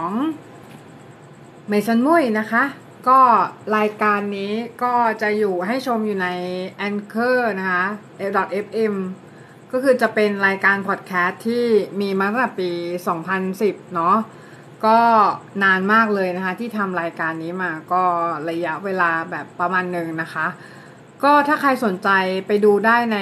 [0.00, 0.16] ของ
[1.68, 2.64] เมสันมุยนะคะ
[3.08, 3.20] ก็
[3.76, 6.28] รายการนี้ก็จะอยู่ให้ชมอยู่ใน
[6.88, 7.84] Anchor นะคะ
[8.30, 8.94] f.fm
[9.72, 11.64] ก็คือจะเป็นรายการพอดแคสต์ที่
[12.00, 12.70] มีมาตั้งแต่ปี
[13.32, 14.16] 2010 เนาะ
[14.86, 14.98] ก็
[15.62, 18.02] นานมากเลยนะคะ ที่ทำรายการนี้มาก็
[18.50, 20.46] ระยะเวลาแบบประมาณหนึ่งนะคะ
[21.24, 22.08] ก็ถ้าใครสนใจ
[22.46, 23.18] ไปดูได้ใน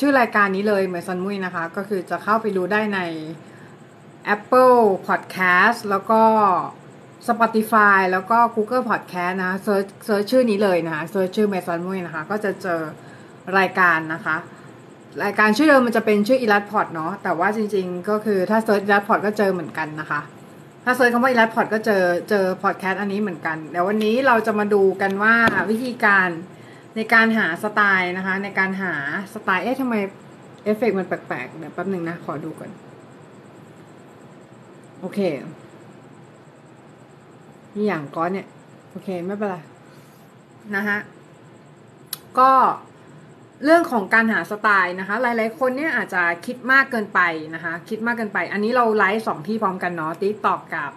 [0.00, 3.00] ชื่อรายการนี้เลยเหมือนซันมุยนะคะ ก็คือจะเข้าไปดูได้ใน
[4.34, 6.22] Apple Podcast แล้วก็
[7.28, 12.80] Spotify แล้วก็ Google Podcast นะ search search ชื่อนี้เลยนะคะ search ชื่อเมซันมุยนะคะ ก็จะเจอ
[13.58, 14.36] รายการนะคะ
[15.24, 20.20] รายการชื่อเดิมมันจะเป็นชื่อ IllustPod เนาะแต่ว่าจริงๆ ก็คือถ้า search IllustPod ก็เจอเหมือนกันนะคะ
[20.84, 25.34] ถ้า search คำว่า IllustPod ก็เจอเจอพอดแคสต์อันนี้เหมือนกันเดี๋ยววันนี้เราจะมาดูกันว่า
[25.70, 26.28] วิธีการ
[26.96, 28.92] ในการหาสไตล์นะคะ ในการหา
[29.34, 29.94] สไตล์เอ๊ะทำไม
[30.64, 32.70] เอฟเฟกมันแปลกๆเดี๋ยวแป๊บหนึ่งนะ ขอดูก่อน
[35.00, 35.20] โอเค
[37.74, 38.46] นี่อย่างก้อนเนี่ย
[38.90, 39.56] โอเค ไม่เป็นไร
[40.74, 40.98] นะฮะ
[42.38, 42.50] ก็
[43.64, 47.20] เรื่องของการหาสไตล์นะคะ หลาย ๆ คนเนี่ยอาจจะคิดมากเกินไป
[47.54, 50.90] นะคะ คิดมากเกินไป อันนี้เราไลฟ์สองที่พร้อมกันเนาะ TikTok กับ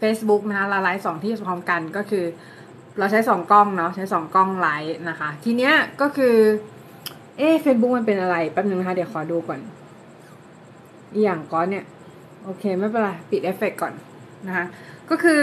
[0.00, 2.24] Facebook นะคะเราไลฟ์สองที่พร้อมกันก็คือ
[2.98, 6.36] เราใช้สองกล้องเนาะใช้สองกล้องไลฟ์นะคะ ทีเนี้ยก็คือ
[7.38, 9.60] เอ๊เฟซบุ๊กมันเป็นอะไรแป๊บนึงนะคะ เดี๋ยวขอดูก่อน
[11.12, 11.84] อีอย่างก้อนเนี่ย
[12.48, 13.92] โอเค ไม่เป็นไร ปิดเอฟเฟกก่อน
[14.46, 14.66] นะคะ
[15.10, 15.42] ก็คือ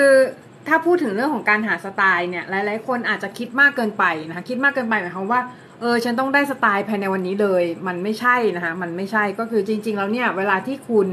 [0.68, 5.42] ถ้าพูดถึงเรื่องของการหาสไตล์เนี่ยหลาย ๆ คนอาจจะคิดมากเกินไปนะคะคิดมากเกินไปหมายความว่า
[5.80, 11.08] เออฉันต้องได้สไตล์ภายในวันนี้เลย มันไม่ใช่นะคะมันไม่ใช่ก็คือจริง ๆ แล้วเนี่ยเวลาที่คุณ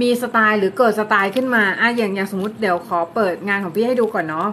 [0.00, 4.48] มีสไตล์หรือเกิดสไตล์ขึ้นมาอะอย่างอย่างสมมติเดี๋ยวขอเปิดงานของพี่ให้ดูก่อนเนาะ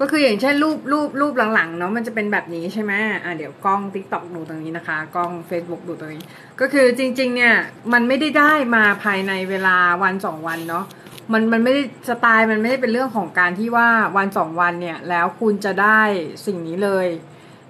[0.00, 2.92] ก็คืออย่างเช่นรูปรูปรูปหลังๆเนาะมันจะเป็นแบบนี้ใช่ไหม
[3.24, 6.22] อะเดี๋ยวกล้อง t ิ k t o k ดูตรงนี้นะคะกล้อง Facebook ดูตรงนี้
[6.60, 7.54] ก็คือจริง ๆ เนี่ย
[7.92, 10.84] มันไม่ได้ได้มาภายในเวลาวันสองวันเนาะ
[11.32, 16.00] มันมันไม่ได้สไตล์มันไม่ได้เป็นเรื่องของการที่ว่าวันสองวันเนี่ยแล้วคุณจะได้
[16.46, 17.06] สิ่งนี้เลย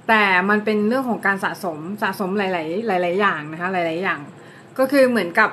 [0.08, 2.42] แต่มันเป็นเรื่องของการสะสมสะสมห
[2.90, 4.20] ลาย ๆ หลาย ๆ อย่างนะคะหลาย ๆ อย่าง
[4.78, 5.50] ก็คือเหมือนกับ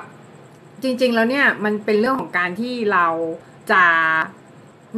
[0.82, 3.06] จริง ๆ แล้วเนี่ยมันเป็นเรื่องของการที่เรา
[3.72, 3.84] จะ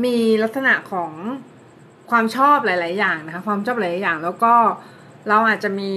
[0.05, 1.13] มีลักษณะของ
[2.11, 4.55] ความชอบหลาย ๆ อย่างนะคะ ความชอบหลาย ๆ อย่าง แล้วก็
[5.29, 5.95] เราอาจจะมี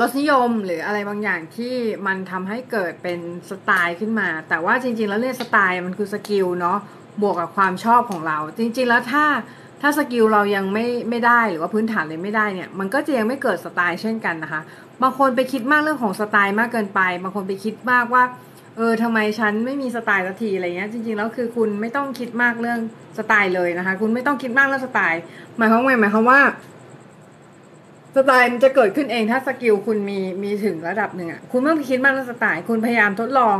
[0.00, 1.74] รสนิยมหรืออะไรบางอย่างที่
[2.06, 3.18] มันทำให้เกิดเป็น
[3.50, 6.78] สไตล์ขึ้นมา แต่ว่าจริง ๆ แล้วเรื่องสไตล์มันคือ skill เนาะ
[7.22, 9.24] บวกกับความชอบของเรา จริง ๆ แล้วถ้า
[9.80, 14.62] ถ้า skill เรายังไม่ไม่ได้หรือว่าพื้นฐานเลยไม่ได้เนี่ยมันก็จะยังไม่เกิดสไตล์เช่นกันนะคะ
[15.02, 18.22] บางคนไปคิดมากเรื่องของสไตล์มากเกินไป บางคนไปคิดมากว่า
[18.78, 22.80] เออทำไมฉันไม่มีสไตล์สักทีอะไรเงี้ยจริงๆแล้วคือคุณไม่ต้องคิดมากเรื่อง
[23.18, 25.20] สไตล์เลยนะคะ คุณไม่ต้องคิดมากเรื่องสไตล์
[25.56, 26.40] หมายความว่าหมายความว่า
[28.16, 33.58] สไตล์มันจะเกิดขึ้นเองถ้า skill คุณมีมีถึงระดับหนึ่งอะคุณไม่ต้องคิดมากเรื่องสไตล์คุณพยายามทดลอง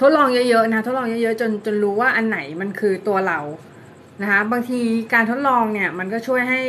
[0.00, 3.40] ทดลองเยอะๆนะทดลองเยอะๆจนจนรู้ว่าอันไหนมันคือตัวเรา
[4.22, 4.80] นะคะบางที
[5.14, 6.62] การทดลองเนี่ยมันก็ช่วยให้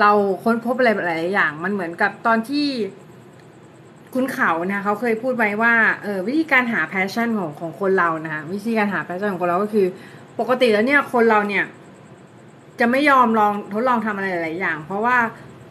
[0.00, 0.10] เรา
[0.44, 2.68] ค้นพบอะไรหลายอย่าง มันเหมือนกับตอนที่
[4.14, 9.86] คุณเขานะคะเขาเคยพูดไว้ว่าเออวิธีการหา passion ของของคนเรานะคะวิธีการหา passion ของคนเราก็คือ
[10.40, 11.64] ปกติแล้วเนี่ยคนเราเนี่ย
[12.80, 15.16] จะไม่ยอมลองทดลองทำอะไรหลายอย่าง เพราะว่า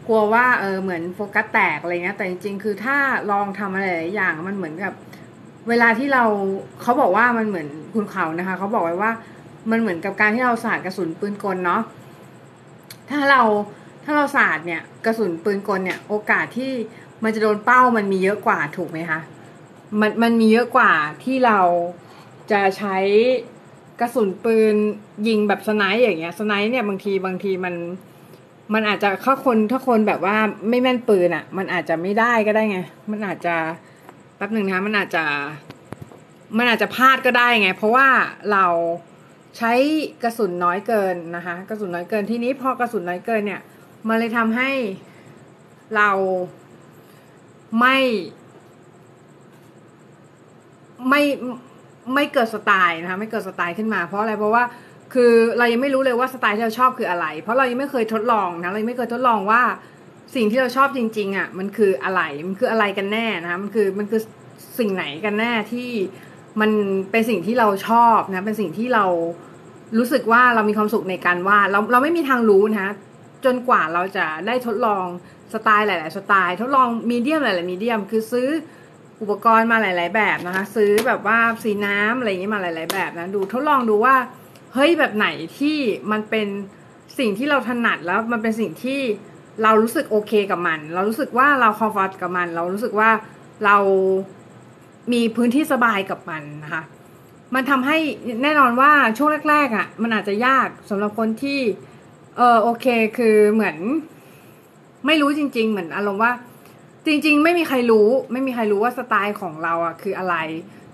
[0.08, 2.98] กลัวว่าเออเหมือนโฟกัสแตกอะไรเงี้ยแต่จริง ๆ คือถ้า
[3.32, 4.94] ลองทำอะไรหลายอย่างมันเหมือนกับ
[5.70, 6.24] เวลาที่เรา
[6.82, 9.12] เขาบอกว่ามันเหมือนคุณเขานะคะเขาบอกไว้ว่า
[9.72, 11.82] มันเหมือนกับการที่เราสาดกระสุนปืนกลเนาะ
[13.10, 13.42] ถ้าเรา
[14.04, 16.72] ถ้าเราสาดเนี่ยกระสุนปืนกลเนี่ย โอกาสที่
[17.24, 19.20] มันจะโดนเป้ามันมีเยอะกว่าถูกไหมคะ
[20.00, 20.92] มันมันมีเยอะกว่า
[21.24, 21.60] ที่เรา
[22.52, 22.98] จะใช้
[24.00, 24.76] กระสุนปืน
[25.28, 27.76] ยิงแบบ snipe อย่างเงี้ย snipe เนี่ยบางทีบางทีมัน
[28.74, 30.36] มันอาจจะถ้าคนถ้าคนแบบว่า
[30.70, 32.80] ไม่แม่นปืนอะ่ะ มันอาจจะไม่ได้ก็ได้ไง
[33.12, 33.56] มันอาจจะ
[34.36, 35.24] แป๊บหนึ่งนะมันอาจจะ
[36.58, 38.08] มันอาจจะพลาดก็ได้ไง เพราะว่า
[38.52, 38.66] เรา
[39.58, 39.74] ใช้
[40.24, 43.62] กระสุนน้อยเกินนะคะ กระสุนน้อยเกินที่นี้พอกระสุนน้อยเกินเนี่ย
[44.08, 44.72] มันเลยทำให้
[45.96, 46.10] เรา
[47.80, 47.98] ไม่
[51.10, 51.22] ไม่
[52.14, 54.64] ไม่เกิดสไตล์นะคะไม่เกิดสไตล์ขึ้นมา เพราะอะไรเพราะว่า
[55.14, 59.62] คือเรายังไม่รู้เลยว่าสไตล์ที่เราชอบคืออะไร เพราะเรายังไม่เคยทดลองนะเรายังไม่เคยทดลองว่า
[60.36, 64.22] สิ่งที่เราชอบจริง ๆอะมันคืออะไรมันคืออะไรกันแน่นะคะมันคือมันคือ
[64.80, 65.90] สิ่งไหนกันแน่ที่
[66.62, 66.72] มัน
[67.12, 69.06] เป็นสิ่งที่เราชอบนะเป็นสิ่งที่เรา
[69.98, 72.94] รู้สึกว่าเรามีความสุขในการวาดเราเราไม่มีทางรู้นะ
[73.46, 75.06] จนกว่าเราจะได้ทดลอง
[75.54, 78.48] สไตล์หลาย ๆ สไตล์ ทดลองมีเดียมหลาย ๆ มีเดียม คือซื้อ
[79.22, 84.16] อุปกรณ์มาหลาย ๆ แบบนะคะ ซื้อแบบว่าสีน้ำอะไรอย่างนี้มาหลาย ๆ แบบนะดูทดลองดูว่า
[84.74, 85.28] เฮ้ยแบบไหน
[85.58, 85.78] ที่
[86.12, 86.48] มันเป็น
[87.20, 89.00] สิ่งที่เราถนัดแล้วมันเป็นสิ่งที่
[89.64, 93.10] เรารู้สึกโอเคกับมัน เรารู้สึกว่าเราคอมฟอร์ตกับมัน เรารู้สึกว่า
[93.66, 93.78] เรา
[95.14, 96.84] มีพื้นที่สบายกับมันนะคะ
[97.56, 97.98] มันทำให้
[98.44, 101.60] แน่นอนว่าช่วงแรก ๆอะมันอาจจะยากสำหรับคนที่
[102.38, 102.86] เออโอเค
[103.18, 103.78] คือเหมือน
[105.06, 106.34] ไม่รู้จริง ๆ เหมือนอารมณ์ว่า
[107.06, 110.36] จริง ๆ ไม่มีใครรู้ ไม่มีใครรู้ว่าสไตล์ของเราอะคืออะไร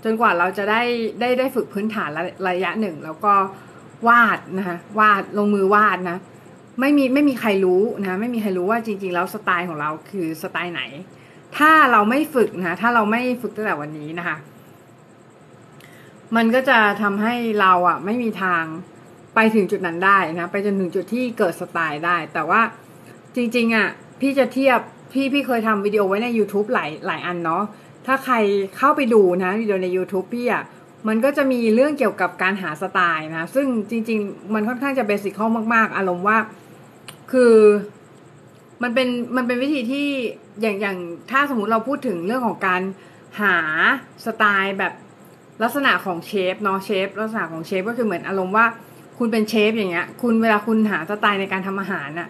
[0.04, 0.82] จนกว่าเราจะได้
[1.20, 3.34] ได้ได้ฝึกพื้นฐานระระยะหนึ่ง แล้วก็
[4.08, 6.18] วาดนะคะวาดลงมือวาดนะ
[6.80, 10.82] ไม่มีไม่มีใครรู้นะไม่มีใครรู้ว่าจริง ๆ แล้วสไตล์ของเราคือสไตล์ไหน
[11.58, 14.38] ถ้าเราไม่ฝึกนะถ้าเราไม่ฝึกตั้งแต่วันนี้นะคะ
[16.36, 18.64] มันก็จะทำให้เราอะไม่มีทาง
[19.36, 22.62] ไปถึงจุดนั้นได้นะ ไปจนถึงจุดที่เกิดสไตล์ได้ แต่ว่า
[23.36, 23.88] จริงๆอะ
[24.22, 24.80] พี่จะเทียบ
[25.14, 27.64] พี่พี่เคยทำวิดีโอไว้ใน YouTube หลายหลายอันเนาะ
[28.06, 28.36] ถ้าใคร
[28.78, 30.64] เข้าไปดูนะวิดีโอใน YouTube พี่อะ
[31.08, 36.38] มันก็จะมีเรื่องเกี่ยวกับการหาสไตล์นะ ซึ่งจริง ๆ มันค่อนข้างจะเบสิคอลมาก ๆ อารมณ์ว่า
[37.31, 37.54] คือ
[38.84, 40.08] มันเป็นมันเป็นวิธีที่
[40.62, 40.98] อย่างอย่าง
[41.32, 42.82] ถ้าสมมติเราพูดถึงเรื่องของการ
[43.42, 43.56] หา
[44.25, 44.94] สไตล์แบบ
[45.64, 48.66] ลักษณะของเชฟเนาะเชฟลักษณะของเชฟก็คือเหมือนอารมณ์ว่า
[49.18, 52.30] คุณเป็นเชฟอย่างเงี้ย คุณเวลาคุณหาสไตล์ในการทำอาหารน่ะ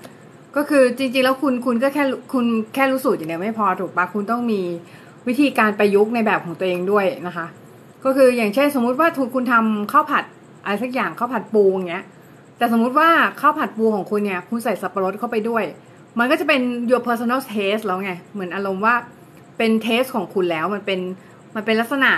[0.62, 2.04] ก็คือจริงๆ แล้วคุณคุณก็แค่
[2.34, 4.62] คุณแค่รู้สูตรอย่างเดียวไม่พอถูกปะคุณต้องมี
[5.28, 7.46] วิธีการประยุกต์ในแบบของตัวเองด้วยนะคะ
[8.06, 10.24] ก็คืออย่างเช่นสมมุติว่าทุกคุณทำข้าวผัด
[10.64, 12.06] อะไรสักอย่างข้าวผัดปูอย่างเงี้ย
[12.58, 13.10] แต่สมมุติว่า
[13.42, 15.64] ข้าวผัดปูของคุณเนี่ยคุณใส่สับปะรดเข้าไปด้วย
[16.20, 18.96] มันก็จะเป็น your personal taste แล้วไง เหมือนอารมณ์ว่า
[19.58, 21.00] เป็นเทสของคุณแล้วมันเป็น
[21.56, 22.12] มันเป็นลักษณะ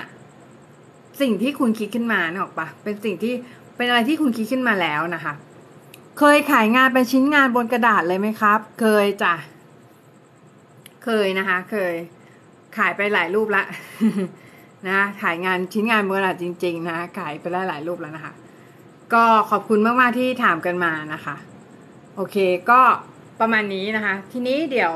[1.21, 3.33] สิ่งที่คุณคิดขึ้นมานะออกปะเป็นสิ่งที่
[3.77, 5.33] เป็นอะไรที่คุณคิดขึ้นมาแล้วนะคะ
[6.23, 9.33] เคยขายงานเป็นชิ้นงานบนกระดาษเลยไหมครับ เคยจ้ะ
[11.03, 11.93] เคยนะคะ เคย
[12.77, 13.63] ขายไปหลายรูปละ
[14.89, 18.33] นะขายงานชิ้นงานบนกระดาษจริง ๆ นะขายไปได้หลายรูปแล้วนะคะ
[19.13, 21.35] ก็ขอบคุณมากๆที่ถามกันมานะคะ
[22.15, 22.37] โอเค
[22.69, 22.81] ก็
[23.39, 24.95] ประมาณนี้นะคะ ทีนี้เดี๋ยว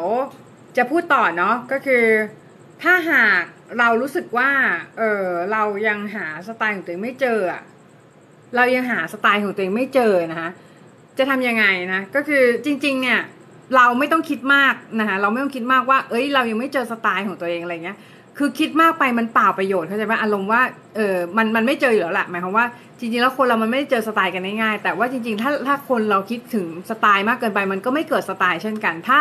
[0.78, 2.06] จะพูดต่อเนาะก็คือ
[2.83, 3.42] ถ้าหาก
[3.80, 4.51] เรารู้สึกว่า
[4.98, 7.39] เออเรายังหาสไตล์ของตัวเองไม่เจอ
[8.56, 10.51] เรายังหาสไตล์ของตัวเองไม่เจอนะคะ
[11.18, 13.20] จะทำยังไงนะ ก็คือจริง ๆ เนี่ย
[13.76, 17.98] เราไม่ต้องคิดมากนะคะเราไม่ต้องคิดมากว่า เอ้ย เรายังไม่เจอสไตล์ของตัวเองอะไรเงี้ย
[18.38, 20.62] คือคิดมากไปมันเปล่าประโยชน์เข้าใจไหมอารมณ์ว่า
[20.96, 22.66] เออมันมันไม่เจออยู่แล้วแหละหมายความว่า
[23.00, 29.20] จริงๆแล้วคนเรามันไม่ได้เจอสไตล์กันง่ายๆแต่ว่าจริงๆ ถ้าถ้าคนเราคิดถึงสไตล์มากเกินไป มันก็ไม่เกิดสไตล์เช่นกัน ถ้า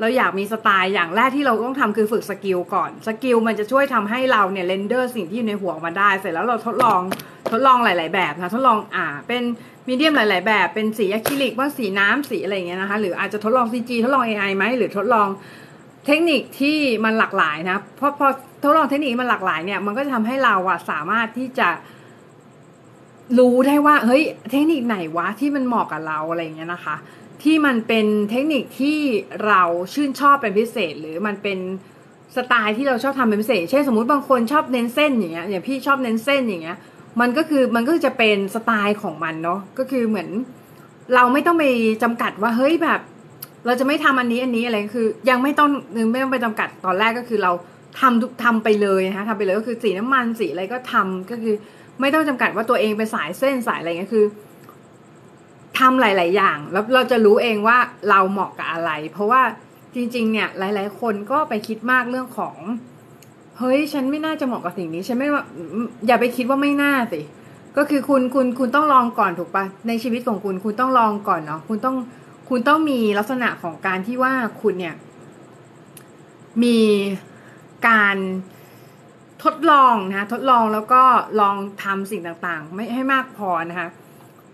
[0.00, 7.00] เราอยากมีสไตล์อย่างแรกที่เราต้องทำคือฝึก skill ก่อน skill มันจะช่วยทำให้เราเนี่ย render สิ่งที่อยู่ในหัวออกมาได้ เสร็จแล้วเราทดลอง
[7.50, 9.42] ทดลองหลาย ๆ แบบนะทดลองอ่าเป็น
[9.88, 15.28] medium หลาย ๆ แบบเป็นสีอะคริลิกบ้างสีน้ำสีอะไรอย่างเงี้ยนะคะ หรืออาจจะทดลอง CG ทดลอง AI ไหมหรือทดลอง
[16.06, 18.26] เทคนิคที่มันหลากหลายนะเพราะพอ
[18.62, 21.68] ทดลองเทคนิคมันหลากหลายเนี่ยมันก็จะทำให้เราอะสามารถที่จะ
[23.38, 26.96] รู้ได้ว่าเฮ้ยเทคนิคไหนวะที่มันเหมาะกับเราอะไรอย่างเงี้ยนะคะ
[27.42, 28.98] ที่มันเป็นเทคนิคที่
[29.46, 29.62] เรา
[29.94, 31.58] ชื่นชอบเป็นพิเศษ หรือมันเป็น
[32.36, 36.78] สไตล์ที่เราชอบทำเป็นพิเศษ เช่นสมมุติบางคนชอบเน้นเส้นอย่างเงี้ยอย่างพี่ชอบเน้นเส้นอย่างเงี้ย
[37.20, 40.28] มันก็คือมันก็จะเป็นสไตล์ของมันเนาะก็คือเหมือน
[41.14, 41.64] เราไม่ต้องไป
[42.02, 43.00] จำกัดว่าเฮ้ยแบบ
[43.66, 45.68] เราจะไม่ทำอันนี้อันนี้อะไรคือ ยังไม่ต้อง
[46.12, 47.52] ไม่ต้องไปจำกัดตอนแรกก็คือเรา
[48.00, 51.54] ทำทุกทำไปเลยนะคะทำไปเลยก็คือสีน้ำมันสีอะไรก็ทำก็คือ
[52.00, 54.24] ไม่ต้องจำกัดว่าตัวเองเป็นสายเส้นสายอะไรเงี้ยคือ
[55.78, 57.78] ทำหลาย ๆ อย่าง แล้วเราจะรู้เองว่า
[58.10, 59.42] เราเหมาะกับอะไร เพราะว่า
[59.94, 62.56] จริง ๆ เนี่ยหลาย ๆ คนก็ไปคิดมากเรื่องของ
[63.58, 65.42] เฮ้ยฉันไม่น่าจะเหมาะกับสิ่งนี้ฉันไม่ว่า
[66.06, 67.20] อย่าไปคิดว่าไม่น่าสิ
[67.76, 71.96] ก็คือคุณคุณคุณต้องลองก่อนถูกปะในชีวิตของคุณ คุณต้องลองก่อนเนาะคุณต้อง
[72.48, 74.94] คุณต้องมีลักษณะของการที่ว่าคุณเนี่ย
[76.62, 76.80] มี
[77.88, 78.16] การ
[79.44, 81.02] ทดลองนะทดลองแล้วก็
[81.40, 83.88] ลองทำสิ่งต่างๆ ไม่ให้มากพอนะคะ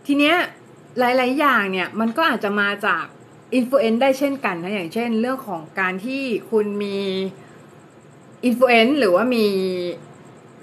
[0.06, 0.36] ทีเนี้ย
[0.98, 3.04] หลาย ๆ อย่างเนี่ย มันก็อาจจะมาจาก
[3.54, 6.98] อินฟลูเอนซ์ได้เช่นกันนะอย่างเช่น เรื่องของการที่คุณมี
[8.44, 9.46] influence หรือว่ามี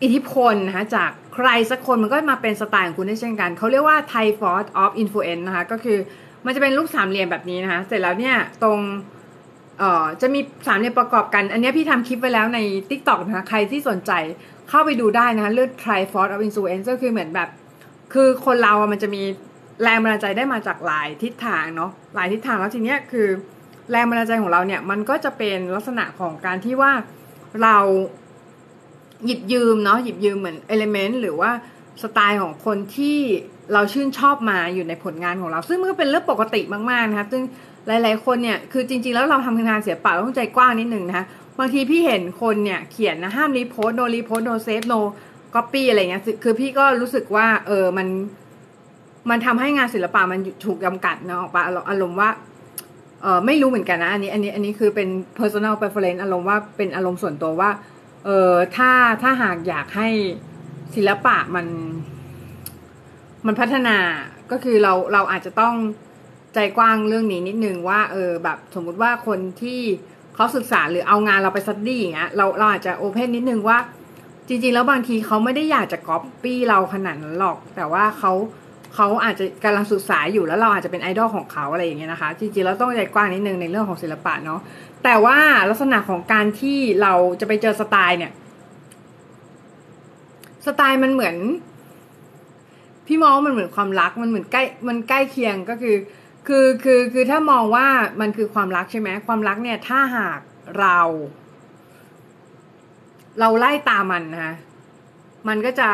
[0.03, 5.98] อิทธิพลนะคะจากใครสักคนมันก็มาเป็นสไตล์ของคุณได้เช่นกัน เขาเรียกว่า Triforce of Influence นะคะ ก็คือ
[6.45, 8.79] มันจะเป็นรูปสามเหลี่ยมแบบนี้นะคะ เสร็จแล้วเนี่ยตรง
[9.79, 12.59] เอ่อจะมีสามเหลี่ยมประกอบกัน อันนี้พี่ทำคลิปไว้แล้วใน
[12.89, 14.12] Tik t o อกนะคะ ใครที่สนใจ
[14.69, 17.50] เข้าไปดูได้นะคะเรื่อง Triforce of Influence ก็คือเหมือนแบบ
[18.13, 19.21] คือคนเราอะมันจะมี
[19.83, 23.27] แรงบันดาลใจได้มาจากหลายทิศทางเนาะ หลายทิศทางแล้วทีเนี้ยคือ
[23.91, 26.91] แรงบันดาลใจของเราเนี่ยมันก็จะเป็นลักษณะของการที่ว่า
[27.63, 27.77] เรา
[29.25, 31.51] หยิบยืมเนาะหยิบยืมเหมือน element หรือว่า
[32.01, 33.17] สไตล์ของคนที่
[33.73, 37.43] เราชื่นชอบมาอยู่ในผลงานของเรา ซึ่งมันก็เป็นเรื่องปกติมากๆนะคะซึ่ง
[37.87, 41.25] หลาย ๆ คนเนี่ยคือจริง ๆ แล้วเราทำงานเสียเปล่าต้องใจกว้างนิดนึงนะคะ
[41.59, 44.93] บางทีพี่เห็นคนเนี่ยเขียนนะห้าม repost no repost no save no
[45.55, 48.07] copy อะไรเงี้ยคือพี่ก็รู้สึกว่า เออมัน
[49.29, 52.29] มันทำให้งานศิลปะมันถูกจำกัดนึกออกปะอารมณ์ว่า
[53.21, 55.09] เออไม่รู้เหมือนกันนะอันนี้อันนี้อันนี้คือเป็น
[55.39, 57.71] personal preference อารมณ์ว่าเป็นอารมณ์ส่วนตัวว่า
[58.25, 60.09] เออถ้าถ้าหากอยากให้
[60.95, 61.67] ศิลปะมัน
[63.45, 63.97] มันพัฒนา
[64.51, 65.75] ก็คือเราเราอาจจะต้อง
[66.53, 69.81] ใจกว้างเรื่องนี้นิดนึงว่าเออแบบสมมุติว่าคนที่
[70.35, 73.77] เขาศึกษาหรือเอางานเราไป study อย่างเงี้ยเราเราอาจจะ open นิดนึงว่า
[74.47, 78.31] จริง ๆ แล้วบางทีเขาไม่ได้อยากจะก๊อปปี้เราขนาดนั้นหรอก แต่ว่าเขา
[78.96, 84.60] เขาอาจจะกำลังศึกษาอยู่แล้วเราอาจจะเป็นไอดอลของเขาอะไรอย่างเงี้ยนะคะ จริงๆเราต้องใจกว้างนิดนึงในเรื่องของศิลปะเนาะ
[85.03, 85.38] แต่ว่า
[85.69, 88.31] ลักษณะของการที่เราจะไปเจอสไตล์เนี่ย
[90.65, 91.36] สไตล์มันเหมือน
[93.08, 95.96] พี่มองมันเหมือนความรักมันเหมือนใกล้มันใกล้เคียงก็คือ
[96.48, 97.88] คือคือคือถ้ามองว่า
[98.22, 100.39] มันคือความรักใช่ไหมความรักเนี่ย ถ้าหาก
[100.79, 101.00] เรา
[103.39, 104.53] เราไล่ตามมันนะคะ
[105.48, 105.89] มันก็จะ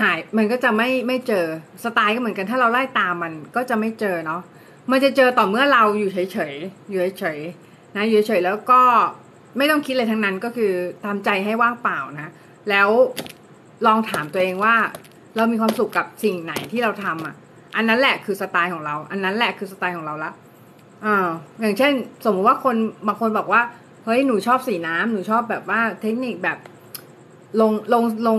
[0.00, 1.44] หายมันก็จะไม่ไม่เจอ
[1.84, 4.40] สไตล์ก็เหมือนกัน ถ้าเราไล่ตามมันก็จะไม่เจอเนาะ
[4.90, 8.80] มันจะเจอต่อเมื่อเราอยู่เฉยๆอยู่เฉยๆนะอยู่เฉยๆแล้วก็
[9.56, 10.72] ไม่ต้องคิดอะไรทั้งนั้นก็คือ
[11.04, 12.32] ทำใจให้ว่างเปล่านะ
[12.70, 12.88] แล้ว
[13.86, 14.74] ลองถามตัวเองว่า
[15.36, 17.34] เรามีความสุขกับสิ่งไหนที่เราทำอะ
[17.76, 20.30] อันนั้นแหละคือสไตล์ของเรา อันนั้นแหละคือสไตล์ของเราละ
[21.04, 21.28] อ่า
[21.60, 21.92] อย่างเช่น
[22.24, 23.62] สมมติว่าคนบางคนบอกว่า
[24.04, 26.58] เฮ้ยหนูชอบสีน้ำหนูชอบแบบว่าเทคนิคแบบ
[27.60, 28.38] ลงลงลง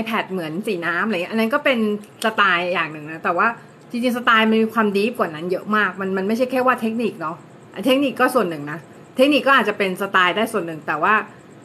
[0.00, 1.78] iPad เหมือนสีน้ำอะไรเงี้ยอันนั้นก็เป็น
[2.24, 3.46] สไตล์อย่างหนึ่งนะ แต่ว่า
[3.90, 7.36] จริงๆ สไตล์มันมีความดีฟกว่านั้นเยอะมาก มันมันไม่ใช่แค่ว่าเทคนิคเนาะ
[7.84, 8.78] เทคนิคก็ส่วนหนึ่งนะ
[9.16, 11.14] เทคนิคก็อาจจะเป็นสไตล์ได้ส่วนหนึ่ง แต่ว่า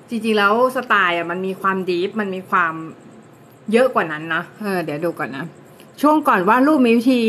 [0.09, 2.73] จริงๆ แล้วสไตล์อะมันมีความดีฟมันมีความ
[3.71, 5.45] เยอะกว่านั้นนะ เออเดี๋ยวดูก่อนนะ
[6.01, 7.21] ช่วงก่อนว่ารูปมีวิธี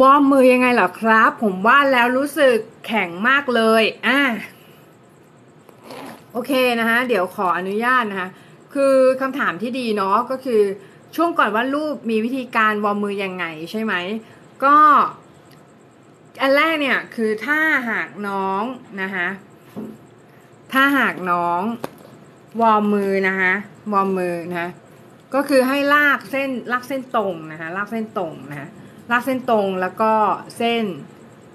[0.00, 2.56] วอร์มมือยังไงเหรอครับ ผมว่าแล้วรู้สึก
[2.86, 4.20] แข็งมากเลย อ่า
[6.32, 8.28] โอเคนะคะเดี๋ยวขออนุญาตนะคะ
[8.74, 10.62] คือคำถามที่ดีเนาะก็คือ
[11.16, 13.94] ช่วงก่อนว่ารูปมีวิธีการวอร์มมือยังไงใช่ไหม
[14.64, 14.76] ก็
[16.42, 17.58] อันแรกเนี่ยคือถ้า
[17.90, 18.62] หากน้อง
[19.02, 19.28] นะคะ
[20.72, 21.62] ถ้าหากน้อง
[22.60, 23.52] warm มือนะคะ
[23.92, 24.68] warm มือนะะ
[25.34, 28.68] ก็คือให้ลากเส้นลากเส้นตรงนะคะลากเส้นตรงนะะ
[29.10, 30.12] ลากเส้นตรงแล้วก็
[30.58, 30.84] เส้น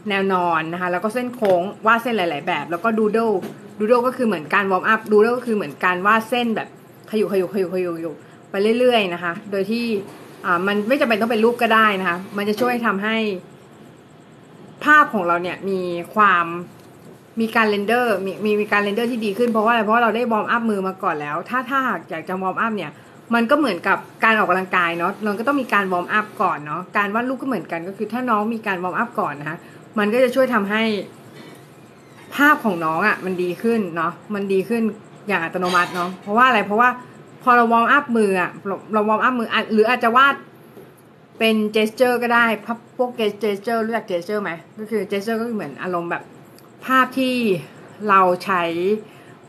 [0.09, 6.69] แนวนอนนะคะแล้วก็เส้นโค้งวาดเส้นหลาย ๆ แบบ แล้วก็ doodle doodle ก็คือเหมือนการ warm up doodle ก็คือเหมือนการวาดเส้นแบบ
[7.09, 8.11] ขยุขยุขยุขยุขยุ
[8.51, 9.85] ไปเรื่อยๆนะคะ โดยที่
[10.67, 13.17] มันไม่จำเป็นต้องเป็นรูปก็ได้นะคะ มันจะช่วยทำให้
[14.85, 15.81] ภาพของเราเนี่ยมี
[16.15, 16.45] ความ
[17.41, 22.91] มีการ render มีมีมีการ render ที่ดีขึ้นเพราะว่าอะไรเพราะเราได้ warm up มือมาก่อนแล้ว ถ้าถ้าหากอยากจะ warm up เนี่ย
[23.33, 29.57] มันก็เหมือนกับการออกกำลังกายเนาะเราก็ต้องมีการ warm up ก่อนเนาะการวาดรูปก็เหมือนกันก็คือ ถ้าน้องมีการ warm up ก่อนนะคะ
[29.99, 30.83] มันก็จะช่วยทำให้
[32.35, 34.83] ภาพของน้องอะ่ะมันดีขึ้นเนาะมันดีขึ้น
[35.27, 36.89] อย่างอัตโนมัติเนาะเพราะว่าอะไรเพราะว่า
[37.43, 38.51] พอเรา warm up มืออะ
[38.93, 40.35] เรา warm up มือหรืออาจจะวาด
[41.39, 42.45] เป็น gesture ก็ได้
[42.97, 46.23] พวก gesture รู้จัก gesture ไหมก็คือ gesture ก็คือเหมือนอารมณ์แบบ
[46.85, 47.35] ภาพที่
[48.09, 48.63] เราใช้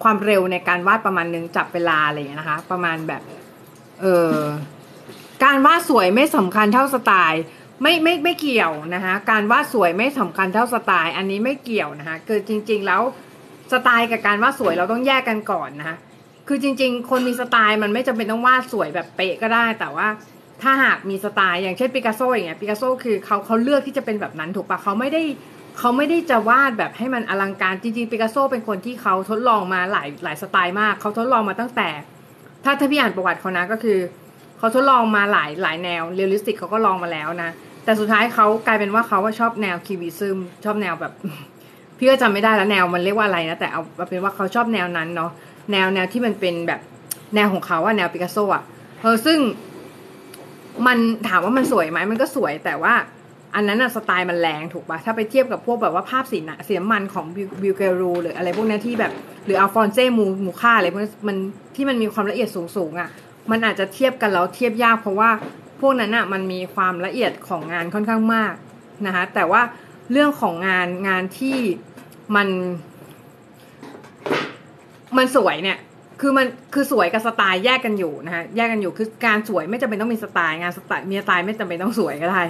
[0.03, 3.23] ความเร็วในการวาดประมาณนึงจับเวลาอะไรอย่างเงี้นะคะ ประมาณแบบ
[4.01, 4.33] เออ
[5.45, 7.43] การวาดสวยไม่สำคัญเท่าสไตล์
[7.83, 13.03] ไม่ไม่ไม่เกี่ยวนะคะการวาดสวยไม่สำคัญเท่าสไตล์ อันนี้ไม่เกี่ยวนะคะคือจริง ๆ แล้ว
[13.73, 15.97] สไตล์กับการวาดสวยเราต้องแยกกันก่อนนะคะ
[16.49, 20.09] คือจริง ๆ คนมีสไตล์มันไม่จำเป็นต้องวาดสวยแบบเป๊ะก็ได้ แต่ว่า
[20.63, 25.23] ถ้าหากมีสไตล์อย่างเช่นปิกัสโซอย่างเงี้ยปิกัสโซคือเขาเขาเลือกที่จะเป็นแบบนั้นถูกปะเขาไม่ได้
[25.79, 31.89] เขาไม่ได้จะวาดแบบให้มันอลังการจริงๆปิกัสโซเป็นคนที่เขาทดลองมาหลายหลายสไตล์มากเขาทดลองมาตั้งแต่
[32.65, 33.99] ถ้าถ้าพี่อ่านประวัติเขานะก็คือ
[34.59, 37.51] เขาทดลองมาหลายหลายแนว realistic เขาก็ลองมาแล้วนะ
[37.85, 41.13] แต่สุดท้ายเขากลายเป็นว่าเขาว่าชอบแนว cubism ชอบแนวแบบ
[41.99, 45.31] พี่ก็จำไม่ได้แล้วแนวมันเรียกว่าอะไรนะแต่เอาเป็นว่าเขาชอบแนวนั้นเนาะ
[45.73, 46.81] แนวแนวที่มันเป็นแบบ
[47.35, 48.63] แนวของเขาอะแนวปิกัสโซอะ
[49.03, 49.39] เออซึ่ง
[50.87, 50.99] มัน
[51.29, 52.95] ถามว่ามันสวยไหมมันก็สวยแต่ว่า
[53.55, 57.25] อันนั้นอะสไตล์มันแรงถูกปะถ้าไปเทียบกับพวกแบบว่าภาพสีนะสีน้ำมันของ
[57.63, 59.13] บิวเกรูหรืออะไรพวกนี้ที่แบบ
[59.47, 61.37] หรืออัลฟอนเซ่มูมูค่าอะไรพวกนี้มัน
[61.75, 63.09] ที่มันมีความละเอียดสูงๆอะ
[63.51, 65.31] มันอาจจะเทียบกันแล้วเทียบยากเพราะว่า
[65.81, 68.53] พวกนั้นอะมันมีความละเอียดของงานค่อนข้างมาก
[69.07, 69.61] นะคะแต่ว่า
[70.13, 71.59] เรื่องของงานงานที่
[72.37, 72.49] มัน
[75.17, 75.79] มันสวยเนี่ย
[76.21, 82.43] คือมันคือสวยกับสไตล์แยกกันอยู่นะคะแยกกันอยู่คือการสวยไม่จำเป็นต้องมีสไตล์งานสไตล์มีสไตล์ไม่จำเป็นต้องสวยก็ได้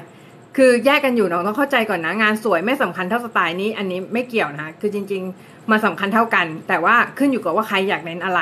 [0.56, 8.40] คือแยกกันอยู่น้องต้องเข้าใจก่อนนะงานสวยไม่สำคัญเท่าสไตล์นี้ อันนี้ไม่เกี่ยวนะคะคือจริง ๆมาสำคัญเท่ากัน แต่ว่าขึ้นอยู่กับว่าใครอยากเน้นอะไร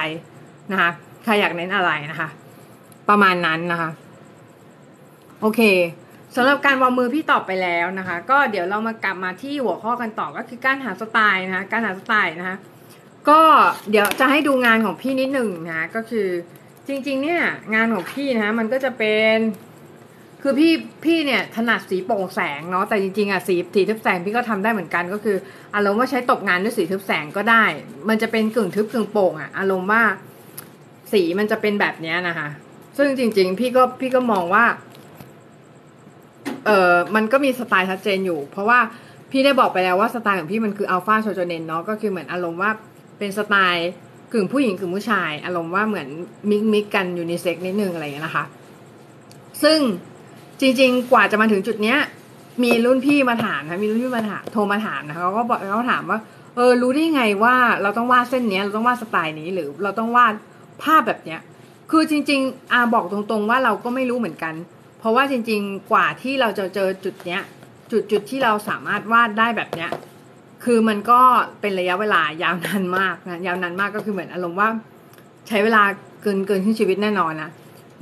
[0.73, 0.91] นะคะ
[1.25, 2.29] ใครอยากเน้นอะไรนะคะ
[3.09, 3.91] ประมาณนั้นนะคะ
[5.41, 5.61] โอเค
[6.37, 12.57] สำหรับการวางมือพี่ตอบไปแล้วนะคะ ก็เดี๋ยวเรามากลับมาที่หัวข้อกันต่อก็คือการหาสไตล์นะคะการหาสไตล์นะคะ
[13.29, 13.41] ก็
[13.91, 16.29] เดี๋ยวจะให้ดูงานของพี่นิดหนึ่งนะก็คือ
[16.89, 17.43] จริงๆเนี่ย
[17.75, 19.37] งานของพี่นะมันก็จะเป็น
[20.43, 20.73] คือพี่
[21.05, 25.37] พี่เนี่ยถนัดสีโปร่งแสงเนาะแต่จริงๆอะสีสีทึบแสงพี่ก็ทำได้เหมือนกันก็คือ
[25.75, 27.65] อารมณ์ว่าใช้ตกงานด้วยสีทึบแสงก็ได้
[28.09, 30.03] มันจะเป็นกึ่งทึบกึ่งโปร่งอะอารมณ์ว่า
[31.13, 32.49] สีมันจะเป็นแบบเนี้ยนะคะ
[32.97, 34.65] ซึ่งจริง ๆ พี่ก็พี่ก็มองว่า
[36.67, 38.79] เออมันก็มีสไตล์ชัดเจนอยู่ เพราะว่า
[39.31, 42.71] พี่ได้บอกไปแล้วว่าสไตล์ของพี่มันคืออัลฟาโชโจเนนเนาะก็คือเหมือนอารมณ์ว่า
[43.19, 43.89] เป็นสไตล์
[44.33, 46.09] กึ่งผู้หญิงกึ่งผู้ชาย อารมณ์ว่าเหมือน
[46.51, 48.45] mix mix กันยูนิเซ็กนิดนึงอะไรอย่างเงี้นะคะ
[49.63, 49.79] ซึ่ง
[50.61, 51.99] จริง ๆ กว่าจะมาถึงจุดเนี้ย
[52.63, 56.19] มีรุ่นพี่มาถามนะมีรุ่นพี่มาถามโทรมาถามนะคะเขาก็บอกเขาถามว่า
[56.57, 60.35] เออรู้ได้ไงว่าเราต้องวาดเส้นเนี้ยเราต้องวาดสไตล์นี้หรือเราต้องวาด
[60.83, 61.41] ภาพแบบเนี้ย
[61.91, 64.55] คือจริง ๆอาบอกตรงๆว่าเราก็ไม่รู้เหมือนกัน
[65.05, 67.43] เพราะว่าจริง ๆ กว่าที่เราจะเจอจุดเนี้ย
[67.93, 69.91] จุดจุดที่เราสามารถวาดได้แบบเนี้ย
[70.65, 71.21] คือมันก็
[71.61, 74.69] เป็นระยะเวลายาวนานมากนะยาวนานมากก็คือเหมือนอารมณ์ว่า
[75.49, 75.83] ใช้เวลา
[76.23, 77.51] เกินเกินขึ้นชีวิตแน่นอนนะ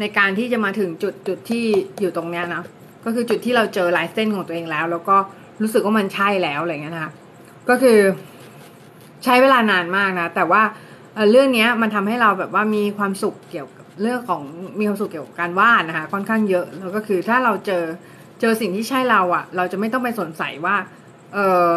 [0.00, 1.64] ในการที่จะมาถึงจุดจุดที่
[2.00, 2.62] อยู่ตรงเนี้ยนะ
[3.04, 5.16] ก็คือจุดที่เราเจอลายเส้นของตัวเองแล้ว แล้วก็
[5.62, 7.12] รู้สึกว่ามันใช่แล้วอะไรเงี้ยนะคะ
[7.68, 7.98] ก็คือ
[9.24, 10.62] ใช้เวลานานมากนะ แต่ว่า
[11.30, 14.42] เรื่องนี้มันทำให้เราแบบว่ามีความสุขเกี่ยวกับ เรื่องของ
[14.78, 17.84] มีความสุขเกี่ยวกับการวาดนะคะ ค่อนข้างเยอะแล้วก็คือถ้าเราเจอ
[18.40, 20.76] เจอสิ่งที่ใช่เราอะ่ะ เราจะไม่ต้องไปสนใสว่า
[21.34, 21.68] เออ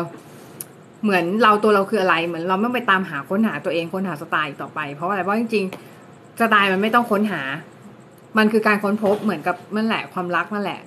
[1.03, 7.41] เหมือนเราตัวเราคืออะไรเหมือนเราไม่ไปตามหาค้นหาตัวเองค้นหาสไตล์ต่อไป เพราะอะไรเพราะจริงๆสไตล์มันไม่ต้องค้นหา
[8.37, 10.79] มันคือการค้นพบเหมือนกับนั่นแหละความรักนั่นแหละ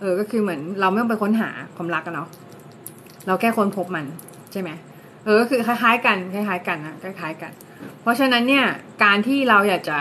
[0.00, 2.28] เออก็คือเหมือนเราไม่ต้องไปค้นหาความรักกันเนาะ
[3.26, 4.04] เราแค่ค้นพบมัน
[4.52, 4.70] ใช่ไหม
[5.24, 7.52] เออก็คือคล้ายๆ กันคล้าย ๆ กันนะคล้าย ๆ กัน
[8.02, 8.66] เพราะฉะนั้นเนี่ย
[9.04, 9.98] การที่เราอยากจะ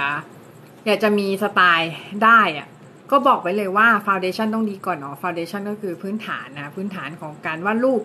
[0.85, 2.67] อยากจะมีสไตล์ได้อะ
[3.11, 8.01] ก็บอกไว้เลยว่าฟาวเดชันต้องดีก่อนเนาะฟาวเดชันก็คือพื้นฐานนะพื้นฐานของการวาดรูป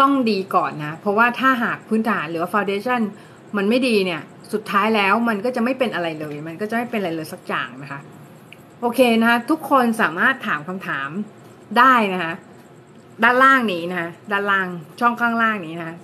[0.00, 3.00] ต้องดีก่อนนะเพราะว่าถ้าหากพื้นฐานหรือว่าฟาวเดชัน
[3.56, 4.22] มันไม่ดีเนี่ย
[4.52, 8.00] สุดท้ายแล้วมันก็จะไม่เป็นอะไรเลย มันก็จะไม่เป็นอะไรเลยสักอย่างนะคะ
[8.80, 11.08] โอเคนะคะทุกคนสามารถถามคำถาม
[11.78, 12.32] ได้นะคะ
[13.22, 14.66] ด้านล่างนี้นะคะด้านล่าง
[15.00, 15.96] ช่องข้างล่างนี้นะคะ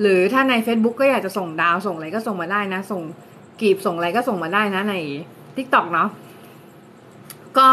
[0.00, 3.02] หรือถ้าใน Facebook ก็อยากจะส่งดาวส่งอะไรก็ส่งมาได้นะ ส่ง
[3.60, 4.94] กีบส่งอะไรก็ส่งมาได้นะใน
[5.56, 6.08] ทิกตอกเนาะ
[7.58, 7.68] ก็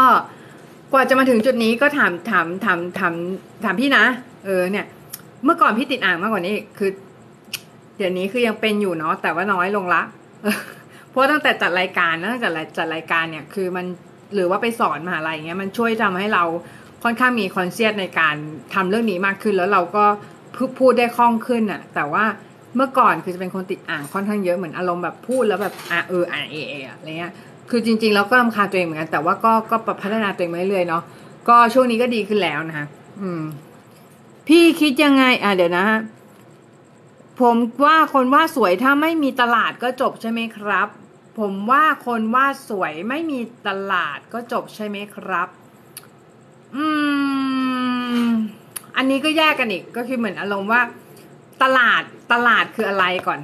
[0.92, 3.14] กว่าจะมาถึงจุดนี้ก็ถามถามถามถาม
[3.64, 4.04] ถามพี่นะ
[4.46, 4.86] เออเนี่ย
[5.44, 6.90] เมื่อก่อนพี่ติดอ่างมากกว่านี้คือ
[7.96, 10.02] เดี๋ยวนี้คือยังเป็นอยู่เนาะแต่ว่าน้อยลงละ
[11.08, 13.86] เพราะตั้งแต่จัดรายการตั้งแต่จัดรายการเนี่ย คือมัน
[14.34, 16.44] หรือว่าไปสอนมหาลัยเงี้ยมันช่วยทำให้เรา
[17.02, 18.36] ค่อนข้างมีคอนเซียสในการ
[18.74, 20.04] ทำเรื่องนี้มากขึ้น แล้วเราก็
[20.78, 22.24] พูดได้คล่องขึ้นอะแต่ว่า
[22.76, 27.32] เมื่อก่อนคือจะเป็นคนติดอ่างค่อนข้างเยอะเหมือนอารมณ์แบบพูดแล้วแบบอะเอออะเอเออะไรเงี้ย
[27.70, 31.02] คือจริงๆเราก็รำคาญตัวเองเหมือนกันแต่ว่าก็ก็พัฒนาตัวเองมาเรื่อยเนาะ
[31.48, 32.86] ก็ช่วงนี้ก็ดีขึ้นแล้วนะคะ
[33.20, 33.42] อืม
[34.48, 36.00] พี่คิดยังไง อะเดี๋ยวนะฮะ
[37.40, 40.88] ผมว่าคนว่าสวยถ้าไม่มีตลาดก็จบใช่ไหมครับ
[41.38, 45.48] ผมว่าคนว่าสวยไม่มีตลาดก็จบใช่ไหมครับ
[46.76, 46.84] อื
[48.26, 48.28] ม
[48.96, 50.82] อันนี้ก็แยกกันอีกก็คือเหมือนอารมณ์ว่า
[51.62, 53.40] ตลาดตลาดคืออะไรก่อน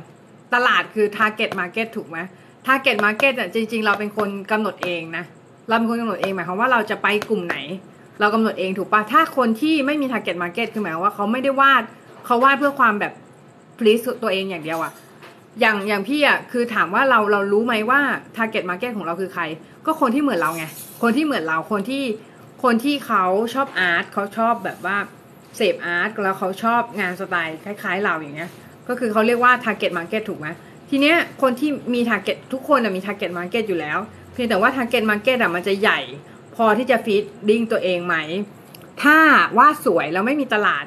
[0.54, 2.18] ตลาดคือ target market ถูกไหม
[2.66, 5.24] target market อะจริง ๆ เราเป็นคนกำหนดเองนะ
[5.68, 7.56] เราเป็นคนกำหนดเองหมายความว่าเราจะไปกลุ่มไหน
[8.20, 11.82] เรากำหนดเองถูกปะถ้าคนที่ไม่มี target market คือหมายว่าเขาไม่ได้วาด
[12.26, 13.12] เขาวาดเพื่อความแบบ
[13.78, 14.92] please ตัวเองอย่างเดียวอะ
[15.60, 18.00] อย่างอย่างพี่อะคือถามว่าเราเรารู้ไหมว่า
[18.36, 19.42] target market ของเราคือใคร
[19.86, 20.64] ก็คนที่เหมือนเราไง
[21.02, 22.04] คนที่เหมือนเราคนที่
[22.64, 23.24] คนที่เขา
[23.54, 24.96] ชอบ art เขาชอบแบบว่า
[25.56, 28.50] เสพ art แล้วเขาชอบงานสไตล์คล้าย ๆ เราอย่างเงี้ย
[28.88, 30.48] ก็คือเขาเรียกว่า target market ถูกไหม
[30.90, 33.98] ทีเนี้ยคนที่มี target ทุกคนมี target market อยู่แล้ว
[34.32, 36.00] เพียงแต่ว่า target market อะมันจะใหญ่
[36.56, 38.16] พอที่จะ feeding ตัวเองไหม
[39.02, 39.18] ถ้า
[39.58, 40.84] ว่า สวยแล้วไม่มีตลาด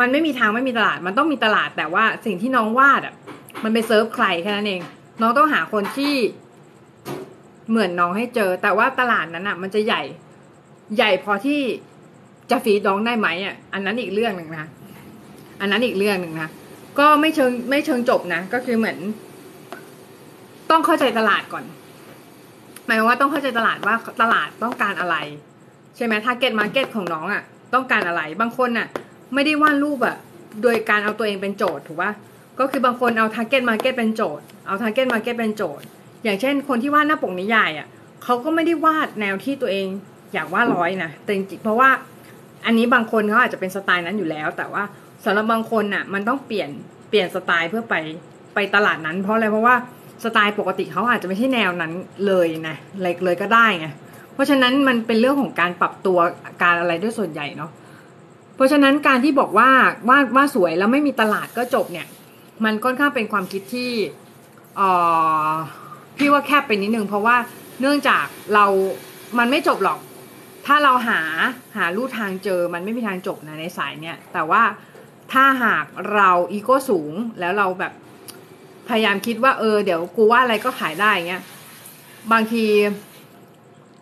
[0.00, 3.14] มันไม่มีทางไม่มีตลาด มันต้องมีตลาดแต่ว่าสิ่งที่น้องวาดอะ
[3.64, 4.80] มันไปเซิร์ฟใครแค่นั้นเอง
[5.20, 6.14] น้องต้องหาคนที่
[7.70, 10.02] เหมือนน้องให้เจอ แต่ว่าตลาดนั้นอะมันจะใหญ่
[10.96, 11.60] ใหญ่พอที่
[12.50, 14.66] จะฟีดน้องได้ไหมอะอันนั้นอีกเรื่องหนึ่งนะ
[15.60, 16.48] อันนั้นอีกเรื่องหนึ่งนะ
[16.98, 18.98] ก็ไม่เชิงไม่เชิงจบนะก็คือเหมือน
[20.70, 21.64] ต้องเข้าใจตลาดก่อน
[22.86, 25.16] หมายว่าต้องเข้าใจตลาดว่าตลาดต้องการอะไร
[25.96, 27.42] ใช่ไหม target market ของน้องอะ
[27.74, 28.86] ต้องการอะไร บางคนอะ
[29.34, 30.16] ไม่ได้วาดรูปอะ
[30.62, 32.12] โดยการเอาตัวเองเป็นโจทย์ถูกปะ
[32.58, 35.84] ก็คือบางคนเอา target market เป็นโจทย์เอา target market เป็นโจทย์
[36.24, 37.86] อย่างเช่น คนที่วาดหน้าปกนิยายอะ
[38.24, 39.86] เขาก็ไม่ได้วาดแนวที่ตัวเอง
[40.34, 41.90] อยากวาดร้อยนะแต่จริงๆเพราะว่า
[42.66, 44.82] อันนี้บางคนเขาอาจจะเป็นสไตล์นั้นอยู่แล้ว แต่ว่า
[45.24, 46.70] สำหรับบางคนอะ มันต้องเปลี่ยน
[47.08, 47.94] เปลี่ยนสไตล์เพื่อไป
[48.54, 49.74] ไปตลาดนั้น เพราะอะไรเพราะว่า
[50.24, 51.92] สไตล์ปกติเขาอาจจะไม่ใช่แนวนั้น
[52.26, 53.88] เลยนะเลยเลยก็ได้ไง
[54.34, 56.18] เพราะฉะนั้นมันเป็นเรื่องของการปรับตัว
[56.62, 57.70] การอะไรด้วยส่วนใหญ่เนาะ
[58.56, 59.68] เพราะฉะนั้นการที่บอกว่า
[60.08, 62.06] ว่าว่าสวยแล้วไม่มีตลาดก็จบเนี่ย
[62.64, 63.90] มันค่อนข้างเป็นความคิดที่
[64.76, 64.82] เอ
[65.50, 65.52] อ
[66.16, 67.36] พี่ว่าแคบไปนิดนึงเพราะว่า
[67.80, 68.24] เนื่องจาก
[68.54, 68.66] เรา
[69.38, 69.98] มันไม่จบหรอก
[70.66, 71.20] ถ้าเราหา
[71.76, 74.62] หาลู่ทางเจอมันไม่มีทางจบนะในสายเนี่ยแต่ว่า
[75.32, 77.92] ถ้าหากเราอีโก้สูงแล้วเราแบบ
[78.88, 81.42] พยายามคิดว่าเออเดี๋ยวกูว่าอะไรก็ขายได้เงี้ย
[82.32, 82.64] บางที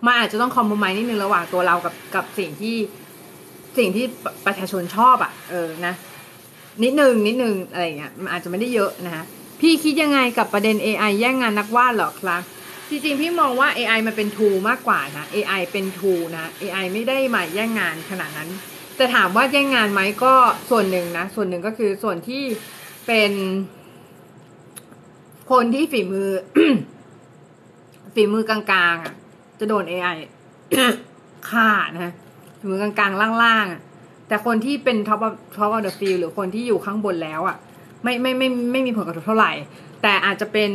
[0.05, 2.77] มันอาจจะต้องคอมโพมายนิดนึงระหว่างตัวเรากับกับสิ่งที่
[3.79, 4.05] สิ่งที่
[4.46, 5.94] ประชาชนชอบอะ่ะ เออนะ
[6.83, 9.24] นิดนึงนิดนึงอะไรเงี้ยมันอาจจะไม่ได้เยอะนะฮะ
[9.61, 12.40] พี่คิดยังไงกับประเด็น AI แย่งงานนักวาดหรอครับ
[12.90, 18.49] จริงๆ พี่มองว่า AI มันเป็น tool มากกว่านะ AI เป็น tool นะ AI ไม่ได้มาแย่งงานขนาดนั้น
[18.97, 20.35] แต่ถามว่าแย่งงานไหมก็
[20.70, 22.42] ส่วนหนึ่งนะ ส่วนหนึ่งก็คือส่วนที่
[23.07, 23.33] เป็น
[25.51, 26.29] คนที่ฝีมือ
[28.14, 28.61] ฝีมือกลา
[28.92, 29.14] งๆอะ
[29.59, 30.16] จะโดน AI
[31.51, 32.12] ฆ่านะ
[32.59, 37.57] ฝีมือกลางๆ ล่างๆ แต่คนที่เป็น top of top of the field หรือคนที่อยู่ข้างบนแล้วอะ
[38.03, 39.53] ไม่ไม่ไม่ไม่มีผลกระทบเท่าไหร่
[40.06, 40.70] แต่อาจจะเป็น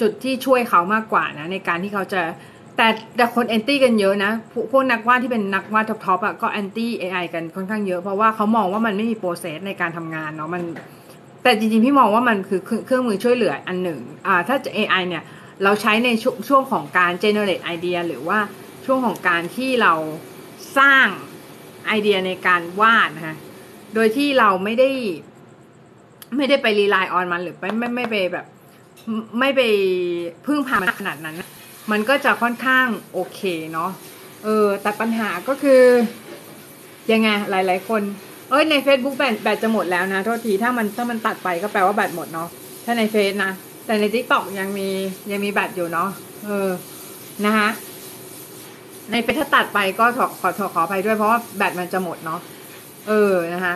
[0.00, 2.22] จุดที่ช่วยเขามากกว่านะในการที่เขาจะ
[2.76, 10.62] แต่แต่คนแอนตี้กันเยอะนะพวกพวกนักวาดที่เป็นนักวาด top top อะก็แอนตี้ AI กันค่อนข้างเยอะ เพราะว่าเขามองว่ามันไม่มี process ในการทำงานเนาะมัน
[11.42, 15.24] แต่จริงๆ พี่มองว่ามันคือเครื่องมือช่วยเหลืออันหนึ่งอ่าถ้า AI เนี่ย
[15.64, 18.38] เราใช้ในชช่วงของการ generate ไอเดียหรือว่า
[18.86, 19.94] ช่วงของการที่เรา
[20.78, 21.06] สร้าง
[21.86, 23.36] ไอเดียในการวาดนะคะ
[23.94, 24.90] โดยที่เราไม่ได้
[26.36, 28.46] ไม่ได้ไป rely on มันหรือไม่ไม่ไม่ไปแบบ
[29.38, 29.60] ไม่ไป
[30.46, 31.36] พึ่งพามันขนาดนั้น
[31.90, 33.40] มันก็จะค่อนข้างโอเค
[33.72, 33.90] เนาะ
[34.44, 35.82] เออแต่ปัญหาก็คือ
[37.12, 38.02] ยังไงหลาย ๆ คน
[38.50, 42.48] เอ้ยใน Facebook แบตแบตจะหมดแล้วนะโทษทีถ้ามันถ้ามันตัดไปก็แปลว่าแบตหมดเนาะ
[42.84, 43.52] ถ้าในเฟซนะ
[43.86, 44.88] แต่ใน t ิ k t o k ยังมี
[45.30, 46.08] ยังมีแบตอยู่เนาะ
[46.46, 46.70] เออ
[47.46, 47.68] นะคะ
[49.10, 52.40] ในเฟซถ้าตัดไปก็ขอขอขอไปด้วยเพราะว่าแบตมันจะหมดเนาะ
[53.08, 53.74] เออนะคะ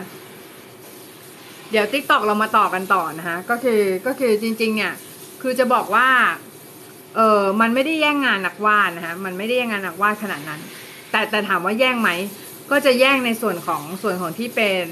[1.71, 4.93] เดี๋ยว t ิ k t o k เรามาต่อกันต่อนะคะก็คือก็คือจริง ๆ เนี่ย
[5.47, 6.09] คือจะบอกว่า
[7.17, 10.61] เออมันไม่ได้แย่งงานนักวาดนะคะมันไม่ได้แย่งงานนักวาดขนาดนั้น
[11.11, 12.11] แต่แต่ถามว่าแย่งไหม
[12.71, 14.85] ก็จะแย่งในส่วนของส่วนของที่เป็น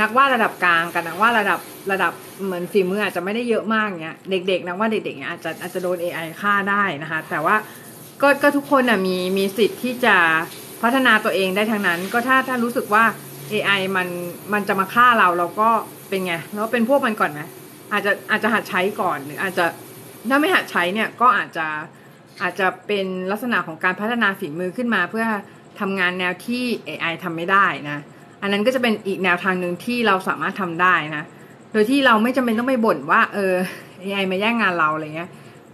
[0.00, 1.60] นักวาดระดับกลางกับนักวาดระดับ
[1.92, 2.12] ระดับ
[2.44, 7.56] เหมือนฝีมืออาจจะไม่ได้เยอะมากเงี้ยเด็ก ๆ นักวาดเด็กๆเนี้ยอาจจะอาจจะโดน AI ฆ่าได้นะคะ แต่ว่า
[8.22, 10.16] ก็ก็ทุกคนอะมีมีสิทธิ์ที่จะ
[10.82, 13.04] พัฒนาตัวเองได้ทั้งนั้น ก็ถ้าถ้ารู้สึกว่า
[13.52, 14.08] AI มัน
[14.52, 15.68] มันจะมาฆ่าเราเราก็
[16.08, 17.40] เป็นไงเราเป็นพวกมันก่อนไหม
[17.92, 19.66] อาจจะอาจจะหัดใช้ก่อนหรืออาจจะ
[20.30, 21.66] ถ้าไม่หัดใช้เนี่ยก็อาจจะ
[22.42, 25.26] อาจจะเป็นลักษณะของการพัฒนาฝีมือขึ้นมา เพื่อ
[25.80, 27.98] ทำงานแนวที่ AI ทำไม่ได้นะ
[28.42, 31.24] อันนั้นก็จะเป็นอีกแนวทางหนึ่งที่เราสามารถทำได้นะ
[31.72, 33.54] โดยที่เราไม่จำเป็นต้องไปบ่นว่าเออ
[34.04, 35.30] AI มาแย่งงานเราอะไรเงี้ย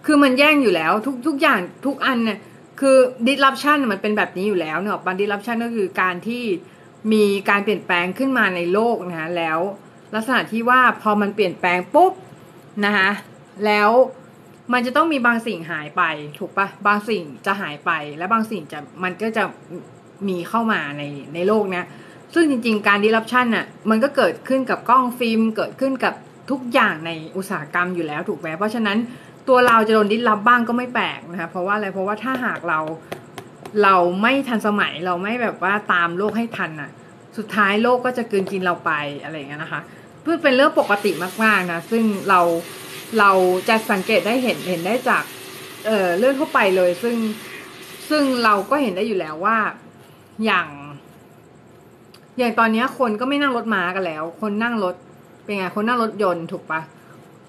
[0.07, 2.39] คือมันแย่งอยู่แล้วทุกทุกอย่างทุกอันเนี่ย
[2.81, 6.45] คือ disruption มันเป็นแบบนี้อยู่แล้วเนอะบัน disruption ก็คือการที่
[7.13, 9.59] มีการเปลี่ยนแปลงขึ้นมาในโลกนะะแล้ว
[10.15, 12.13] ลักษณะที่ว่าพอมันเปลี่ยนแปลงปุ๊บ
[12.85, 13.11] นะคะ
[13.67, 13.91] แล้ว
[14.73, 16.03] มันจะต้องมีบางสิ่งหายไป
[16.39, 19.45] ถูกปะบางสิ่งจะหายไป และบางสิ่งจะมันก็จะ
[20.29, 21.03] มีเข้ามาใน
[21.35, 21.87] ในโลกเนี้ย
[22.35, 26.15] ซึ่งจริง ๆ การดิลับชันน่ะมันก็เกิดขึ้นกับกล้องฟิล์ม เกิดขึ้นกับ
[26.51, 28.99] ทุกอย่างในอุตสาหกรรมอยู่แล้วถูกไหมเพราะฉะนั้น
[29.49, 32.81] ตัวเราจะโดนดิลับบ้างก็ไม่แปลกนะคะเพราะว่าอะไรเพราะว่าถ้าหากเรา
[33.83, 36.91] เราไม่ทันสมัยเราไม่แบบว่าตามโลกให้ทันน่ะ
[37.37, 38.91] สุดท้ายโลกก็จะกืนกินเราไป
[39.23, 39.81] อะไรอย่างเงี้ยนะคะ
[40.23, 41.11] เพื่อเป็นเรื่องปกติ
[41.45, 42.41] มากๆนะซึ่งเรา
[43.19, 43.31] เรา
[43.69, 45.25] จะสังเกตได้เห็นเห็นได้จาก
[45.87, 47.17] เอ่อเรื่องทั่วไปเลย ซึ่ง
[48.11, 49.57] ซึ่งเราก็เห็นได้อยู่แล้วว่า
[50.45, 50.69] อย่าง
[52.39, 54.95] อย่างตอนนี้คนก็ไม่นั่งรถม้ากันแล้ว คนนั่งรถ
[55.45, 56.81] เป็นไงคนนั่งรถยนต์ถูกปะ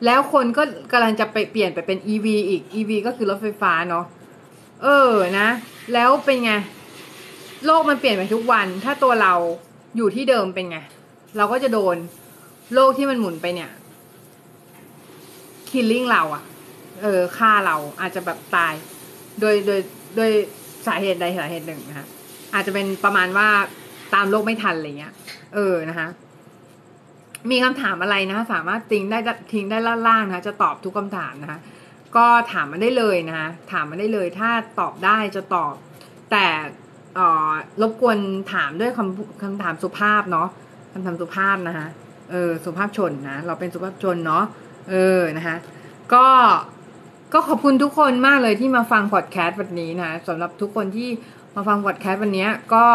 [0.05, 4.05] แล้วคนก็กำลังจะไปเปลี่ยนไปเป็น EV อีก EV ก็คือรถไฟฟ้าเนาะ
[4.84, 5.47] เออนะ
[5.93, 6.51] แล้วเป็นไง
[7.65, 9.34] โลกมันเปลี่ยนไปทุกวัน ถ้าตัวเรา
[9.97, 10.77] อยู่ที่เดิมเป็นไง
[11.38, 11.95] เราก็จะโดน
[12.73, 13.69] โลกที่มันหมุนไปเนี่ย
[15.69, 16.43] คิลลิ่งเราอะ
[17.01, 18.73] เออฆ่าเราอาจจะแบบตาย
[19.39, 19.79] โดยโดย
[20.15, 20.32] โดย
[20.88, 22.08] สาเหตุใดสาเหตุหนึ่งนะคะ
[22.53, 23.47] อาจจะเป็นประมาณว่า
[24.13, 25.13] ตามโลกไม่ทันอะไรเงี้ย
[25.55, 26.08] เออนะคะ
[27.51, 29.19] มีคำถามอะไรนะคะสามารถทิ้งได้
[29.53, 29.77] ทิ้งได้
[30.08, 31.60] ล่างๆนะคะจะตอบทุกคำถามนะคะ
[32.15, 35.73] ก็ถามมาได้เลยนะคะถามมาได้เลย ถ้าตอบได้จะตอบ
[36.32, 36.45] แต่
[37.17, 37.51] ออ
[37.82, 38.17] รบกวน
[38.53, 40.47] ถามด้วยคำคำถามสุภาพเนาะ
[40.93, 41.88] คำถามสุภาพนะคะ
[42.31, 44.43] เออสุภาพชนนะเราเป็นสุภาพชนเนาะ
[44.91, 45.57] เออนะคะ
[46.13, 46.25] ก็
[47.33, 51.09] ก็ขอบคุณทุกคนมากเลยที่มาฟังพอดแคสต์วันนี้นะสำหรับทุกคนที่
[51.55, 52.87] มาฟังพอดแคสต์วันนี้ก็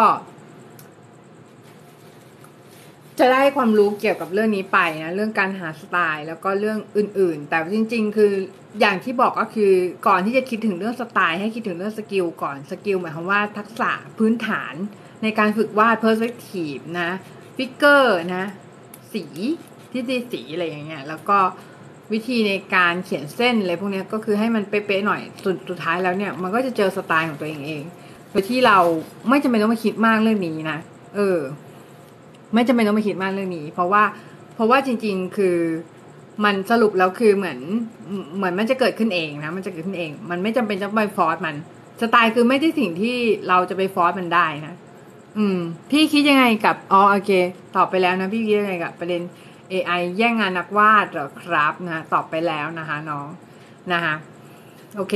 [3.19, 8.33] จะได้ความรู้เกี่ยวกับเรื่องนี้ไปนะเรื่องการหาสไตล์ แล้วก็เรื่องอื่น ๆ แต่จริง ๆ คือ
[8.81, 9.73] อย่างที่บอกก็คือ
[10.09, 14.75] ก่อนที่จะคิดถึงเรื่องสไตล์ ให้คิดถึงเรื่อง skill ก่อน skill หมายความว่าทักษะพื้นฐาน
[15.23, 17.11] ในการฝึกวาด perspective นะ
[17.57, 18.47] figure นะ
[19.15, 19.25] สี
[19.93, 21.39] ที่ดีสีอะไรอย่างเงี้ยแล้วก็
[22.13, 27.85] วิธีในการเขียนเส้นอะไรพวกนี้ก็คือให้มันเป๊ะๆหน่อยสุดสุดท้ายแล้วเนี่ย มันก็จะเจอสไตล์ของตัวเองเอง
[28.31, 28.79] โดยที่เรา
[29.29, 30.79] ไม่จำเป็นต้องมาคิดมากเรื่องนี้นะ
[31.17, 31.39] เออ
[32.55, 34.03] ไม่จำเป็นต้องมาคิดมากเรื่องนี้ เพราะว่า
[34.55, 35.57] เพราะว่าจริง ๆ คือ
[36.45, 37.59] มันสรุปแล้วคือเหมือน
[38.37, 41.57] เหมือนมันจะเกิดขึ้นเองนะมันจะเกิดขึ้นเอง มันไม่จำเป็นจะไปฟอร์สมัน
[42.01, 43.17] สไตล์คือไม่ได้สิ่งที่
[43.49, 44.75] เราจะไปฟอร์สมันได้นะ
[45.39, 45.59] อืม
[45.91, 47.33] พี่คิดยังไงกับอ๋อโอเค
[47.77, 49.23] ตอบไปแล้วนะพี่คิดยังไงกับประเด็น
[49.73, 53.29] AI แย่งงานนักวาดเหรอครับนะตอบไปแล้วนะคะน้อง
[53.93, 54.15] นะคะ
[54.97, 55.15] โอเค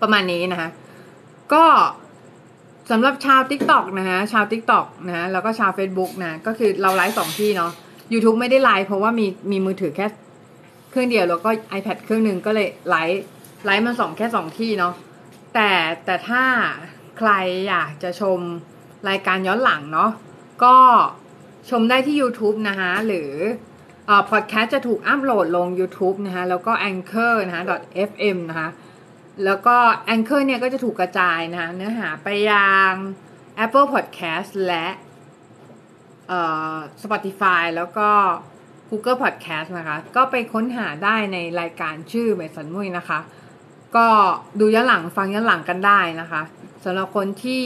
[0.00, 0.68] ประมาณนี้นะคะ
[1.52, 1.64] ก็
[2.90, 7.72] สำหรับชาว TikTok นะฮะชาว TikTok นะฮะแล้วก็ชาว Facebook นะ ก็คือเราไลฟ์สองที่เนาะ
[8.12, 10.06] YouTube ไม่ได้ไลฟ์เพราะว่ามีมีมือถือแค่
[10.90, 13.22] เครื่องเดียวแล้วก็ iPad เครื่องหนึ่งก็เลยไลฟ์
[13.64, 14.94] ไลฟ์มาสองแค่สองที่เนาะ
[15.54, 15.70] แต่
[16.04, 16.42] แต่ถ้า
[17.22, 17.34] ใคร
[17.68, 18.38] อยากจะชม
[19.08, 20.10] รายการย้อนหลังเนาะ
[20.64, 20.76] ก็
[21.70, 23.32] ชมได้ที่ YouTube นะคะหรือ
[24.30, 27.62] พอดแคสต์จะถูกอัพโหลดลง YouTube นะคะแล้วก็ Anchor นะคะ
[28.08, 28.68] .fm นะคะ
[29.44, 29.76] แล้วก็
[30.14, 32.92] Anchor เนี่ยก็จะถูกกระจายนะคะเนื้อหาไปยัง
[33.64, 34.86] Apple Podcast และ
[36.28, 36.40] เอ่
[36.74, 38.08] อ Spotify แล้วก็
[38.90, 43.18] Google Podcast นะคะ ก็ไปค้นหาได้ในรายการชื่อเมสันมุยนะคะ
[43.96, 44.06] ก็
[44.60, 46.42] ดูย้อนหลังฟังย้อนหลังกันได้นะคะ
[46.84, 47.64] สำหรับคนที่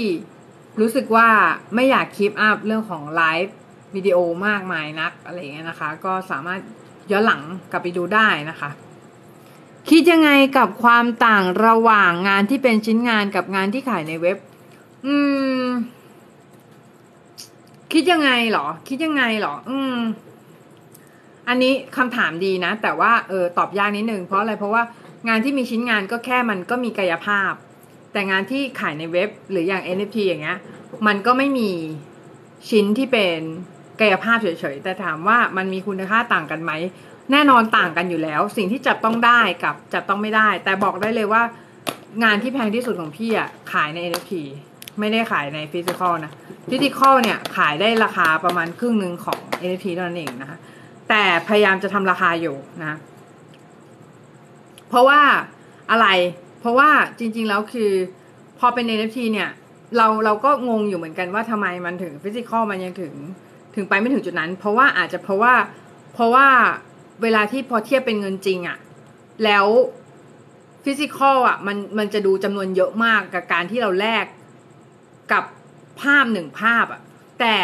[0.80, 1.28] รู้สึกว่า
[1.74, 3.54] ไม่อยากคลิปอัพเรื่องของไลฟ์
[3.94, 6.60] วิดีโอมากมายนักอะไรเงี้ยนะคะ ก็สามารถ
[7.10, 8.70] ย้อนหลังกลับไปดูได้นะคะ
[9.90, 14.38] คิดยังไงกับความต่างระหว่างงานที่เป็นชิ้นงานกับงานที่ขายในเว็บ
[15.06, 15.14] อื
[15.62, 15.64] ม
[17.92, 19.96] คิดยังไงหรอ คิดยังไงหรอ อืม
[21.48, 24.82] อันนี้คำถามดีนะ แต่ว่าเออตอบยากนิดนึงเพราะอะไรเพราะว่า
[25.28, 27.52] งานที่มีชิ้นงานก็แค่มันก็มีกายภาพ
[28.12, 30.58] แต่งานที่ขายในเว็บหรืออย่าง NFT อย่างเงี้ย
[31.06, 31.70] มันก็ไม่มี
[32.70, 33.40] ชิ้นที่เป็น
[34.00, 36.72] กายภาพเฉยๆ แต่ถามว่ามันมีคุณค่าต่างกันไหม
[37.32, 41.42] แน่นอนต่างกันอยู่แล้ว สิ่งที่จับต้องได้กับจับต้องไม่ได้ แต่บอกได้เลยว่า
[42.24, 44.32] งานที่แพงที่สุดของพี่อะขายใน NFT
[44.98, 46.32] ไม่ได้ขายใน physical นะ
[46.70, 50.58] physical เนี่ยขายได้ราคาประมาณครึ่งหนึ่งของ NFT เท่านั้นเองนะคะ
[51.08, 52.98] แต่พยายามจะทำราคาอยู่นะ
[54.94, 55.22] เพราะว่า
[55.90, 56.08] อะไร
[56.60, 57.92] เพราะว่าจริง ๆ แล้วคือ
[58.58, 59.50] พอเป็น NFT เนี่ย
[59.96, 63.14] เราเราก็งงอยู่เหมือนกันว่าทำไมมันถึงฟิสิกอลมันยังถึง
[63.74, 65.54] ถึงไปไม่ถึงจุดนั้น เพราะว่าอาจจะเพราะว่า
[66.14, 66.46] เพราะว่า
[67.22, 68.78] เวลาที่พอเทียบเป็นเงินจริงอะ
[69.44, 69.66] แล้ว
[70.84, 74.24] ฟิสิกอลอะมันมันจะดูจำนวนเยอะมากกับการที่เราแลก
[75.32, 75.44] กับ
[76.00, 77.00] ภาพหนึ่งภาพอะ
[77.40, 77.56] แต่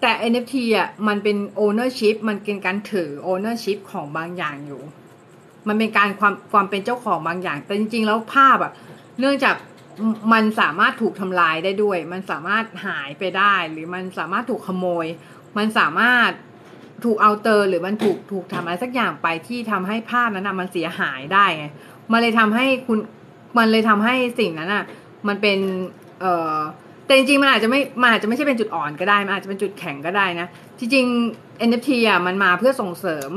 [0.00, 4.82] แต่ NFT อะมันเป็น ownership มันเป็นการถือ ownership ของบางอย่างอยู่
[5.68, 8.72] มันเป็นการความความเป็นเจ้าของบางอย่าง แต่จริง ๆ แล้วภาพอะ
[9.20, 9.54] เนื่องจาก
[10.32, 15.06] มันสามารถถูกทำลายได้ด้วย มันสามารถหายไปได้ หรือมันสามารถถูกขโมย
[15.56, 16.30] มันสามารถ
[17.04, 21.66] ถูกเอาเตอร์หรือมันถูกถูกทำอะไรสักอย่างไปที่ทำให้ภาพนั้นนะมันเสียหายได้ไง
[22.12, 22.98] มันเลยทำให้คุณ
[23.58, 24.84] มันเลยทำให้สิ่งนั้นอะ
[25.28, 25.58] มันเป็น
[26.20, 26.58] เอ่อ
[27.06, 30.46] แต่จริงๆมันอาจจะไม่มันอาจจะไม่ใช่เป็นจุดอ่อนก็ได้มันอาจจะเป็นจุดแข็งก็ได้นะ
[30.78, 33.30] จริงๆ NFT อะมันมาเพื่อส่งเสริม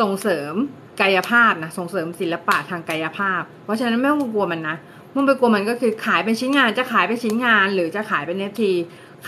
[0.00, 0.54] ส่งเสริม
[1.00, 4.76] กายภาพนะส่งเสริมศิลปะทางกายภาพ เพราะฉะนั้นไม่ต้องกลัวมันนะ
[5.14, 8.62] มันไปกลัวมันก็คือขายเป็นชิ้นงานจะขายเป็นชิ้นงาน หรือจะขายเป็น NFT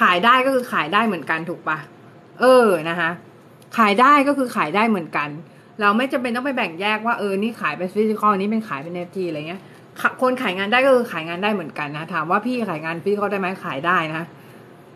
[0.01, 1.79] ขายได้ก็คือขายได้เหมือนกันถูกปะ
[2.41, 3.11] เออนะคะ
[3.77, 5.29] ขายได้ก็คือขายได้เหมือนกัน
[5.81, 9.63] เราไม่จำเป็นต้องไปแบ่งแยกว่าเออนี่ขายเป็นฟิสิกอลนี้เป็นขายเป็น NFT อะไรเงี้ย
[10.23, 14.25] คนขายงานได้ก็คือขายงานได้เหมือนกันนะถามว่าพี่ขายงาน physical ได้ไหมขายได้นะ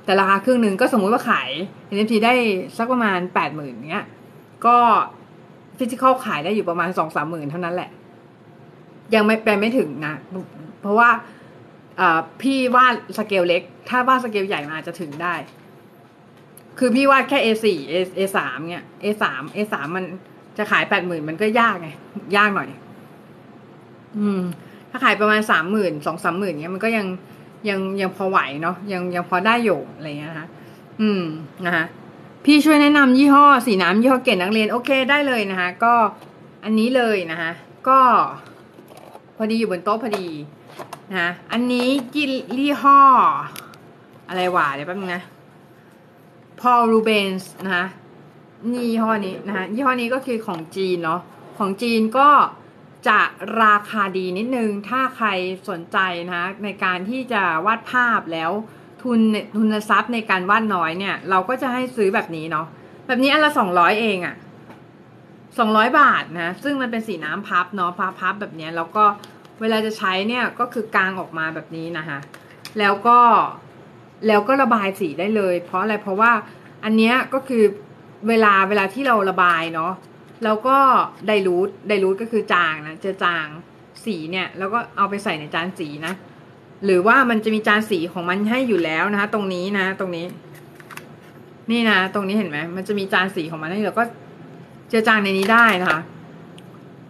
[0.05, 1.51] แต่ราคาครึ่งหนึ่งก็สมมุติว่าขาย
[1.95, 2.35] NFT ได้
[2.79, 4.07] สักประมาณแปดหมื่นเงี้ย
[4.67, 4.77] ก็
[5.79, 7.91] physical ขายได้อยู่ประมาณสองสามหมื่นเท่านั้นแหละ
[9.15, 10.15] ยังไม่ไปไม่ถึงนะ
[10.81, 11.11] เพราะว่า
[12.41, 15.35] พี่วาดสเกลเล็ก ถ้าวาดสเกลใหญ่มันอาจจะถึงได้
[16.79, 18.39] คือพี่วาดแค่ A4 A A3
[18.71, 19.25] เงี้ย A3
[19.57, 20.05] A3 มัน
[20.59, 21.89] จะขายแปดหมื่นมันก็ยากไง
[22.37, 22.69] ยากหน่อย
[24.19, 24.41] อืม
[24.91, 27.07] ถ้าขายประมาณสามหมื่นสองสามหมื่นเงี้ยมันก็ยัง
[27.69, 30.49] ยังยังพอไหวเนาะยังยังพอได้อยู่อะไรเงี้ยนะคะ
[31.01, 31.23] อืม
[31.67, 31.85] นะคะ
[32.45, 35.95] พี่ช่วยแนะนำยี่ห้อสีน้ำยี่ห้อเก่งนักเรียนโอเคได้เลยนะคะ ก็
[36.65, 37.51] อันนี้เลยนะคะ
[37.89, 38.01] ก็
[39.37, 40.29] พอดีอยู่บนโต๊ะพอดี
[41.17, 41.89] นะอันนี้
[42.59, 43.01] ยี่ห้อ
[44.29, 45.23] อะไรวะเดี๋ยวแป๊บนึงนะ
[46.61, 47.87] พอรูเบนส์นะคะ
[48.73, 51.21] นี่ยี่ห้อนี้นะคะยี่ห้อนี้ก็คือของจีนเนาะ
[51.59, 52.31] ของจีนก็
[53.09, 53.21] จะ
[53.63, 55.29] ราคาดีนิดนึง ถ้าใคร
[55.69, 58.51] สนใจนะคะในการที่จะวาดภาพแล้ว
[59.03, 59.21] ทุน
[59.57, 62.67] ทุนทรัพย์ในการวาดน้อยเนี่ย เราก็จะให้ซื้อแบบนี้เนาะ
[63.07, 64.35] แบบนี้อันละสองร้อยเองอะ
[65.59, 69.05] สองร้อยบาทนะ ซึ่งมันเป็นสีน้ำพับเนาะพับพับแบบนี้แล้วก็
[69.61, 72.19] เวลาจะใช้เนี่ยก็คือกางออกมาแบบนี้นะคะ
[72.79, 73.19] แล้วก็
[74.27, 76.33] แล้วก็ระบายสีได้เลย เพราะอะไรเพราะว่า
[76.85, 77.65] อันเนี้ยก็คือ
[78.29, 79.93] เวลาเวลาที่เราระบายเนาะ
[80.45, 80.77] แล้วก็
[81.27, 83.47] ไดรูทไดรูทก็คือจางนะจะจาง
[84.05, 86.15] สีเนี่ย แล้วก็เอาไปใส่ในจานสีนะ
[86.85, 90.27] หรือว่ามันจะมีจานสีของมันให้อยู่แล้วนะคะ ตรงนี้นะ ตรงนี้
[91.71, 94.05] นี่นะ ตรงนี้เห็นไหมมันจะมีจานสีของมันให้เราก็
[94.89, 96.01] เจือจางในนี้ได้นะคะ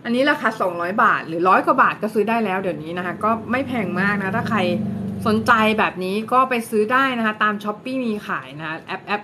[0.04, 4.58] อันนี้ราคา200บาท หรือร้อยกว่าบาทก็ซื้อได้แล้วเดี๋ยวนี้นะคะ ก็ไม่แพงมากนะ ถ้าใคร
[5.26, 9.22] สนใจแบบนี้ก็ไปซื้อได้นะคะ ตาม Shopee มีขายนะคะแอปแอป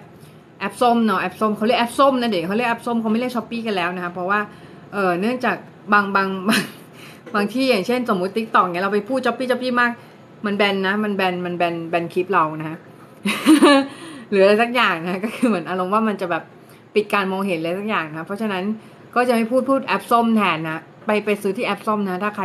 [0.61, 4.40] แอปส้มเนาะแอปส้มเขาเรียกแอปส้มนะเด็กเขาเรียกแอปส้มเขาไม่เรียก Shopee กันแล้วนะคะเพราะว่า
[4.92, 5.56] เออเนื่องจาก
[5.92, 6.62] บางบางบาง
[7.34, 9.90] บางที่อย่างเช่น สมมติ TikTok เนี่ยเราไปพูด Shopee Shopee มาก
[10.46, 12.79] มันแบนนะ มันแบน มันแบน แบนคลิปเรานะ
[14.31, 16.42] หรืออะไรสักอย่างนะ ก็คือเหมือนอารมณ์ว่ามันจะแบบ
[16.94, 18.62] ปิดการมองเห็นอะไรสักอย่างนะ เพราะฉะนั้น
[19.14, 22.44] ก็จะไม่พูดพูดแอปส้มแทนนะ ไปไปซื้อที่แอปส้มนะ ถ้าใคร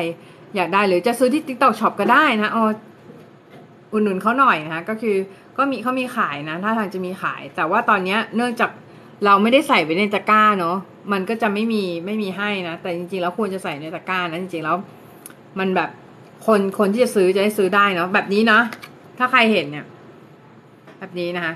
[0.56, 2.64] อยากได้หรือจะซื้อที่ TikTok Shop ก็ได้นะอ๋อ
[3.92, 5.16] อุดหนุนเขาหน่อยนะ ก็คือ
[5.58, 8.72] ก็มีเขามีขายนะถ้าทางจะมีขาย แต่ว่าตอนเนี้ยเนื่องจาก
[9.26, 10.78] เราไม่ได้ใส่ไว้ในตะกร้าเนาะ
[11.12, 14.78] มันก็จะไม่มีไม่มีให้นะ แต่จริงๆแล้วควรจะใส่ในตะกร้านะจริงๆแล้ว
[15.60, 15.90] มันแบบ
[16.46, 18.64] คนคนที่จะซื้อจะได้ซื้อได้เนาะแบบนี้เนาะ
[19.18, 19.86] ถ้าใครเห็นเนี่ย
[21.00, 21.54] แบบนี้นะคะ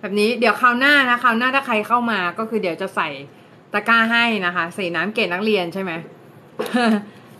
[0.00, 3.08] แบบนี้เดี๋ยวคราวหน้านะคราวหน้าถ้าใครเข้ามาก็คือเดี๋ยวจะใส่
[3.72, 5.92] ตะกร้าให้นะคะใส่น้ำเกล็ดนักเรียนใช่ไหม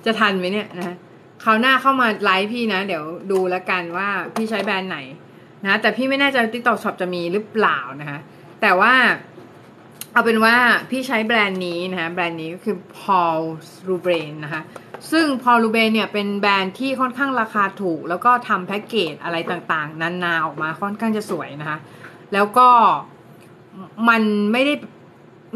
[0.04, 0.96] จะทันไหมเนี่ยนะ
[1.44, 4.98] คราวหน้าเข้ามาไลฟ์พี่นะ เดี๋ยวดูแล้วกันว่าพี่ใช้แบรนด์ไหน
[5.64, 8.18] นะแต่พี่ไม่แน่ใจ TikTok Shop จะมีหรือเปล่านะคะ
[8.60, 8.92] แต่ว่า
[10.12, 10.56] เอาเป็นว่า
[10.90, 13.40] พี่ใช้แบรนด์นี้นะคะแบรนด์นี้ก็คือ Paul
[13.88, 14.62] Ruben นะคะ
[15.10, 21.78] ซึ่ง Paul Ruben เนี่ยเป็นแบรนด์ที่ค่อนข้างราคาถูก แล้วก็ทำแพ็กเกจอะไรต่างๆ นานาออกมาค่อนข้างจะสวยนะคะ
[22.32, 22.68] แล้วก็
[24.08, 24.74] มันไม่ได้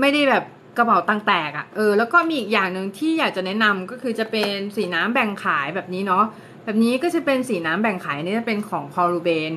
[0.00, 0.44] ไม่ได้แบบ
[0.76, 6.24] กระเป๋าตังแตกอะ่ะเออแล้วก็มีอีกอย่างหนึ่งที่อยากจะแนะนำก็คือจะเป็นสีน้ำแบ่งขายแบบนี้เนาะ
[6.64, 9.52] แบบนี้ก็จะเป็นสีน้ำแบ่งขายนี่จะเป็นของพอลูเบน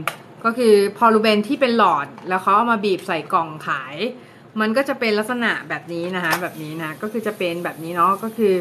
[0.45, 3.95] ก็คือพอลูเบนที่เป็นหลอดแล้วเขาเอามาบีบใส่กล่องขาย
[4.59, 8.53] มันก็จะเป็นลักษณะแบบนี้นะคะแบบนี้นะก็คือจะเป็นแบบนี้เนาะก็คือ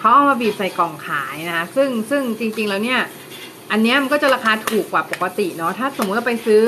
[0.00, 3.00] เขาเอามาบีบใส่กล่องขายนะคะซึ่งซึ่งจริง ๆ แล้วเนี่ย
[3.70, 6.64] อันเนี้ยมันก็จะราคาถูกกว่าปกติเนาะถ้าสมมติว่าไปซื้อ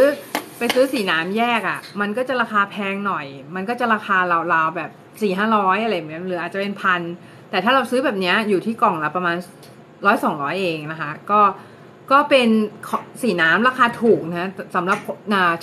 [0.59, 4.91] ไปซื้อสีน้ำแยกอะ่ะ มันก็จะราคาแพงหน่อย มันก็จะราคาราวๆแบบ
[5.23, 7.01] สี่ห้าร้อยอะไรแบบนี้หรืออาจจะเป็นพัน
[7.51, 9.37] แต่ถ้าเราซื้อแบบเนี้ยอยู่ที่กล่องละประมาณ
[10.07, 11.41] ร้อยสองร้อยเองนะคะ ก็
[12.13, 12.49] ก็เป็น
[13.23, 14.99] สีน้ำราคาถูกนะสำหรับ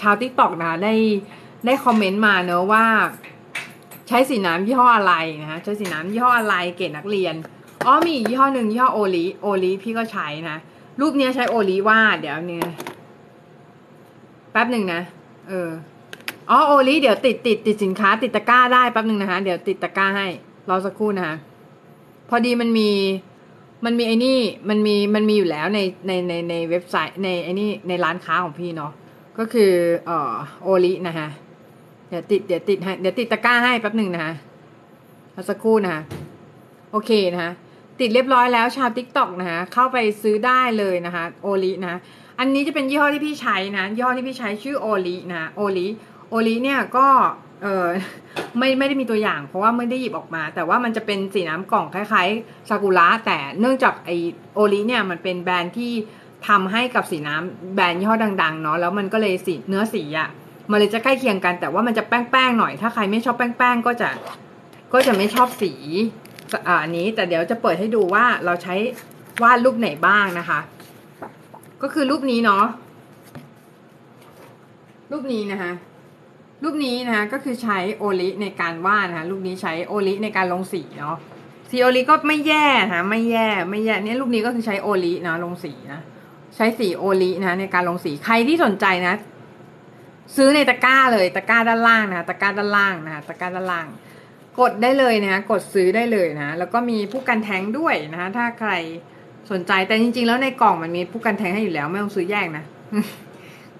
[0.01, 0.93] ชาว TikTok นะได้
[1.65, 2.86] ได้คอมเมนต์มาเนอะว่า
[4.08, 7.36] ใช้สีน้ำยี่ห้ออะไรนะใช้สีน้ำยี่ห้ออะไรเกรดนักเรียน
[7.86, 10.58] อ๋อมีอีกยี่ห้อหนึ่งยี่ห้อโอลิโอลิพี่ก็ใช้นะ
[11.00, 12.68] รูปเนี้ยใช้โอลิวาดเดี๋ยวเนี่ย
[14.52, 15.02] แป๊บหนึ่งนะ
[15.50, 15.70] เออ
[16.50, 20.28] อ๋อโอลิเดี๋ยวติดติดติดสินค้าติดตะกร้าได้แป๊บหนึ่งนะคะ เดี๋ยวติดตะกร้าให้
[20.70, 21.36] รอสักครู่นะคะ
[22.30, 22.89] พอดีมันมี
[23.86, 24.39] มันมีไอ้นี่
[24.70, 28.92] มันมี มันมีอยู่แล้วใน ใน ใน ในเว็บไซต์ ในไอ้นี่ ในร้านค้าของพี่เนาะ
[29.38, 29.72] ก็คือ
[30.06, 31.28] เอ่อ โอลินะคะ
[32.10, 34.34] เดี๋ยวติด เดี๋ยวติดให้ เดี๋ยวติดตะกร้าให้แป๊บหนึ่งนะคะ
[35.36, 36.02] รอสักครู่นะคะ
[36.92, 37.52] โอเคนะคะ
[37.99, 41.99] ติดเรียบร้อยแล้วชาว TikTok นะคะเข้าไปซื้อได้เลยนะคะโอลินะ
[42.39, 45.88] อันนี้จะเป็นยี่ห้อที่พี่ใช้นะยี่ห้อที่พี่ใช้ชื่อโอลินะโอลิ
[46.29, 47.07] โอลิเนี่ยก็
[47.63, 47.88] เออ
[48.57, 54.09] ไม่ไม่ได้มีตัวอย่าง เพราะว่าไม่ได้หยิบออกมา แต่ว่ามันจะเป็นสีน้ำกล่องคล้ายๆซากุระแต่เนื่องจากไอ
[54.55, 55.91] โอลิเนี่ยมันเป็นแบรนด์ที่
[56.47, 60.29] ทำให้กับสีน้ำแบรนด์ยี่ห้อดังๆเนาะแล้วมันก็เลยสีเนื้อสีอะ
[60.71, 64.09] มันเลยจะใกล้เคียงกันแต่ว่ามันจะแป้งๆหน่อย ถ้าใครไม่ชอบแป้งๆก็จะ
[64.93, 65.73] ก็จะไม่ชอบสี
[66.67, 68.75] อันนี้แต่เดี๋ยวจะเปิดให้ดูว่าเราใช้
[69.43, 70.59] วาดรูปไหนบ้างนะคะ
[71.81, 72.65] ก็คือรูปนี้เนาะ
[75.12, 75.71] รูปนี้นะคะ
[76.63, 81.17] รูปนี้นะคะก็คือใช้โอลิในการวาดนะคะรูปนี้ใช้โอลิในการลงสีเนาะ
[81.69, 86.01] สีโอลิก็ไม่แย่นะไม่แย่ไม่แย่เนี่ยรูปนี้ก็คือใช้โอลินะลงสีนะ
[86.55, 89.15] ใช้สีโอลินะในการลงสีใครที่สนใจนะ
[90.35, 93.88] ซื้อในตะกร้าเลยตะกร้าด้านล่างนะตะกร้าด้านล่างนะตะกร้าด้านล่าง
[94.59, 98.71] กดได้เลยนะกดซื้อได้เลยนะ แล้วก็มีผู้กันแทงด้วยนะถ้าใคร
[99.51, 102.63] สนใจแต่จริง ๆ แล้วในกล่องมันมีผู้กันแทงให้อยู่แล้ว ไม่ต้องซื้อแยกนะ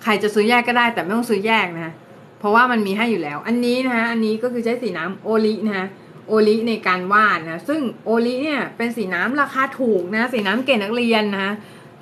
[0.04, 1.94] ใครจะซื้อแยกก็ได้ แต่ไม่ต้องซื้อแยกนะ
[2.40, 5.88] เพราะว่ามันมีให้อยู่แล้ว อันนี้นะคะอันนี้ก็คือใช้สีน้ำโอลินะคะ
[6.28, 11.54] โอลิในการวาดนะ ซึ่งโอลิเนี่ยเป็นสีน้ำราคาถูกนะ สีน้ำเกณฑ์นักเรียนนะ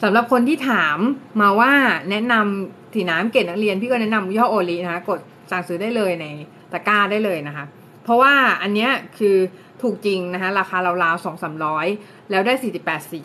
[0.04, 0.98] สำหรับคนที่ถาม
[1.42, 1.72] มาว่า
[2.12, 5.20] แนะนำสีน้ำเกณฑ์นักเรียน พี่ก็แนะนำยี่ห้อโอลินะคะกด
[5.52, 6.26] สั่งซื้อได้เลยใน
[6.72, 7.66] ตะกร้าได้เลยนะคะ
[8.08, 9.38] เพราะว่าอันเนี้ยคือ
[9.82, 11.88] ถูกจริงนะคะราคาราวๆสองสามร้อย
[12.30, 13.22] แล้วได้สี่สิบแปดสี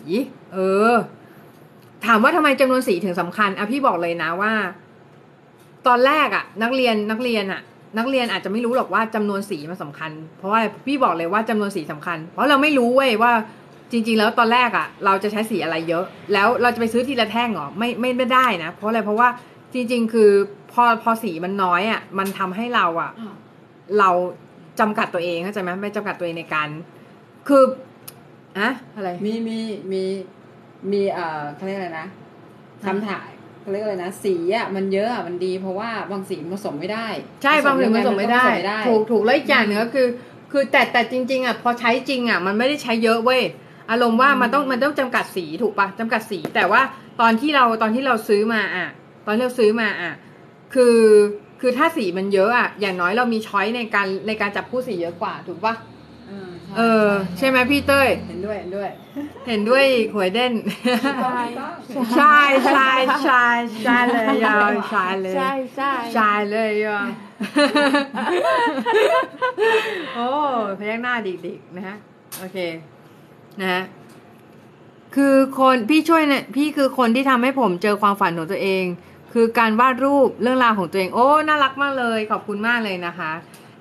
[0.52, 0.58] เอ
[0.90, 0.92] อ
[2.06, 4.52] ถามว่าทำไมจำนวนสีถึงสำคัญอะพี่บอกเลยนะว่า
[5.86, 7.60] ตอนแรกอะนักเรียนนักเรียนอะ
[7.98, 13.32] นักเรียนอาจจะไม่รู้หรอกว่าจำนวนสีมันสาคัญ เพราะว่าพี่บอกเลยว่าจำนวนสีสำคัญ เพราะเราไม่รู้เว้ยว่า
[13.92, 19.28] จริง ๆ แล้วตอนแรกอะเราจะใช้สีอะไรเยอะ แล้วเราจะไปซื้อทีละแท่งหรอไม่ไม่ไม่ได้นะ เพราะอะไรเพราะว่า
[19.74, 20.30] จริง ๆ คือ
[20.72, 23.10] พอพอสีมันน้อยอะมันทำให้เราอะ
[23.98, 24.10] เรา
[24.80, 26.68] จำกัดตัวเองเข้าใจไหมไม่จำกัดตัวเองในการ
[27.48, 27.64] คือ
[28.58, 29.58] อะอะไร มีมี
[29.92, 30.02] มี
[30.92, 32.08] มีเอ่อเขาเรียกอะไรนะ
[32.84, 33.28] คำถ่าย
[33.60, 37.06] เขาเรียกอะไรนะสีอะมันเยอะอะมันดีเพราะว่าบางสีผสมไม่ได้
[37.42, 38.44] ใช่บางสีผสมไม่ได้
[38.88, 40.08] ถูกถูกแล้วอีกอย่างหนึ่งก็คือ
[40.52, 43.42] คือแต่แต่จริง ๆอะพอใช้จริงอะมันไม่ได้ใช้เยอะเว้ย
[43.90, 46.82] อารมณ์ว่ามันต้องมันต้องจำกัดสีถูกปะจำกัดสี แต่ว่า
[47.20, 48.86] ตอนที่เราตอนที่เราซื้อมาอะ
[49.26, 50.12] ตอนที่เราซื้อมาอะ
[50.74, 50.96] คือ
[51.64, 55.74] คือถ้าสีมันเยอะอะอย่างน้อยเรามีช้อยในการในการจับคู่สีเยอะกว่าถูกปะ
[56.28, 57.08] เออเออ
[57.38, 58.90] ใช่ไหมพี่เต้ย เห็นด้วยเห็นด้วย
[59.48, 59.84] เห็นด้วย
[60.14, 60.52] หวยเด่น
[62.16, 62.90] ใช่ใช่
[63.24, 63.44] ใช่
[63.84, 67.06] ใช่ใช่เลยยาวใช่เลยใช่ใช่ใช่เลยยาว
[70.14, 70.26] โอ้
[70.78, 71.96] พยักหน้าดิกๆนะฮะ
[72.38, 72.58] โอเค
[73.60, 73.82] นะฮะ
[75.14, 78.84] คือคนพี่ช่วยเนี่ยพี่คือคนที่ทำให้ผมเจอความฝันของตัวเอง
[79.32, 83.32] คือการวาดรูปเรื่องราวของตัวเอง โอ้น่ารักมากเลย ขอบคุณมากเลยนะคะ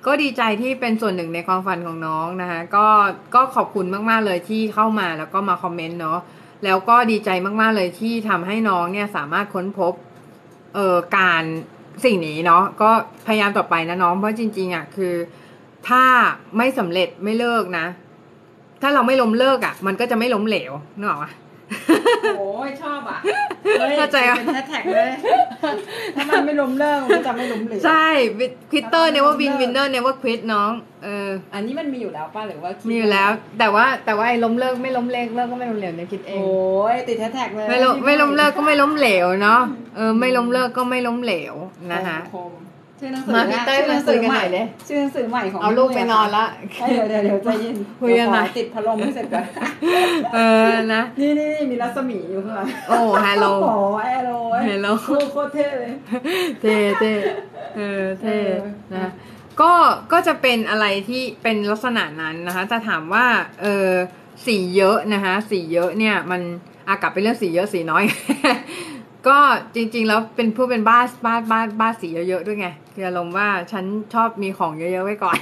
[0.06, 2.86] ก็ดีใจที่เป็นส่วนหนึ่งในความฝันของน้องนะคะ ก็
[3.34, 6.18] ก็ขอบคุณมากๆเลยที่เข้ามาแล้วก็มาคอมเมนต์เนาะ
[6.64, 7.30] แล้วก็ดีใจ
[7.60, 9.92] มากๆเลยที่ทำให้น้องเนี่ยสามารถค้นพบ
[10.74, 11.42] เอ่อการ
[12.04, 12.90] สิ่งนี้เนาะก็
[13.26, 15.14] พยายามต่อไปนะน้องเพราะจริงๆอะคือ
[15.88, 16.04] ถ้า
[16.56, 17.86] ไม่สำเร็จไม่เลิกนะ
[18.82, 21.30] ถ้าเราไม่ล้มเลิกอะ มันก็จะไม่ล้มเหลวนึกออกปะ
[22.38, 23.18] โอ้ยชอบอะ
[23.98, 25.10] เข้าใจปะเป็นแฮชแท็กเลย
[26.16, 28.06] ถ้ามันไม่ล้มเลิกมันก็จะไม่ล้มเหลวใช่
[28.70, 30.70] quitter never win winner never quit น้อง
[31.04, 36.52] เอออันนี้มันมีอยู่แล้วป่ะหรือว่าคิดมีอยู่แล้ว แต่ว่าแต่ว่าไอ้ล้มเลิกไม่ล้มเลิกเลิกก็ไม่ล้มเหลวเนี่ยคิดเองโอ้
[36.92, 39.60] ยติดแฮชแท็กเลยไม่ล้มไม่ล้มเลิกก็ไม่ล้มเหลวเนาะ
[39.96, 41.54] เออไม่ล้มเลิกก็ไม่ล้มเหลว
[41.92, 42.52] นะคะคม
[43.02, 46.44] ชื่อหนังสือมาพี่เต้ยชื่อหนังสือมาคุยกันใหหน่ม่อยดิชื่อหนังสือใหม่ของเอาลูกไปนอนละ
[46.80, 49.44] เอ้ยเดี๋ยวเดี๋ยวเดี๋ยวใจเย็นคุยกันหน่อยเดี๋วขอติดพัดลมให้เสร็จก่อน
[50.34, 50.38] เอ
[50.68, 54.36] อนะนี่นี่นี่มีรัศมีอยู่ข้างหลังโอ้ฮัลโหลโอ้โหแอโร่
[54.66, 55.92] Hello โคตรโคตรเท่เลย
[56.60, 57.12] เท่เท่
[57.76, 58.56] เออเท่เออ
[58.94, 59.10] นะ
[59.60, 59.72] ก็
[60.12, 63.26] ก็จะเป็นอะไรที่เป็นลักษณะนั้นนะคะจะถามว่า
[63.62, 63.88] เออ
[64.46, 66.42] สีเยอะนะคะสีเยอะเนี่ยมัน
[66.88, 68.04] อากลับไปเรื่องสีเยอะสีน้อย
[69.28, 69.38] ก็
[69.74, 75.36] จริง ๆ แล้วเป็นผู้เป็นบ้าบ้าบ้าบ้าสีเยอะๆด้วยไงคืออารมณ์ว่าฉันชอบมีของเยอะๆไว้ก่อน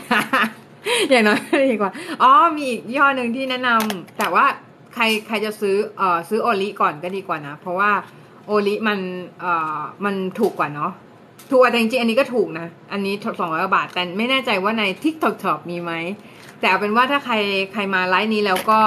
[1.10, 1.40] อย่างน้อย
[1.72, 4.44] ดีกว่าอ๋อมีอีกยี่ห้อหนึ่งที่แนะนำแต่ว่า
[4.94, 7.90] ใครใครจะซื้อเอ่อซื้อโอลิก่อนก็ดีกว่านะ เพราะว่า
[8.46, 8.98] โอลิมัน
[9.40, 10.92] เอ่อมันถูกกว่าเนาะ
[11.50, 15.92] ถูกกว่าแต่จริงๆอันนี้ก็ถูกนะ อันนี้สองร้อยบาท แต่ไม่แน่ใจว่าใน TikTok Shop มีไหม
[16.60, 17.34] แต่เอาเป็นว่าถ้าใคร
[17.72, 18.80] ใครมาไลฟ์นี้แล้วก็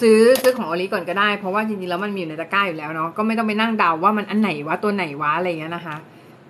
[0.00, 5.96] ซื้อซื้อของโอลิก่อนก็ได้ เพราะว่าจริงๆแล้วมันมีอยู่ในตะกร้าอยู่แล้วเนาะก็ไม่ต้องไปนั่งเดาว่ามันอันไหนวะตัวไหนวะอะไรเงี้ยนะคะ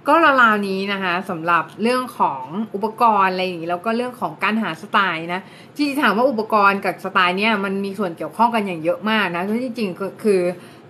[0.08, 5.40] ก็ราวๆนี้นะคะสำหรับเรื่องของอุปกรณ์อะไรอย่างงี้แล้วก็เรื่องของการหาสไตล์นะ
[5.76, 10.40] ที่ถามว่าอุปกรณ์กับสไตล์เนี่ยมันมีส่วนเกี่ยวข้องกันอย่างเยอะมากนะเพราะจริงก็คือ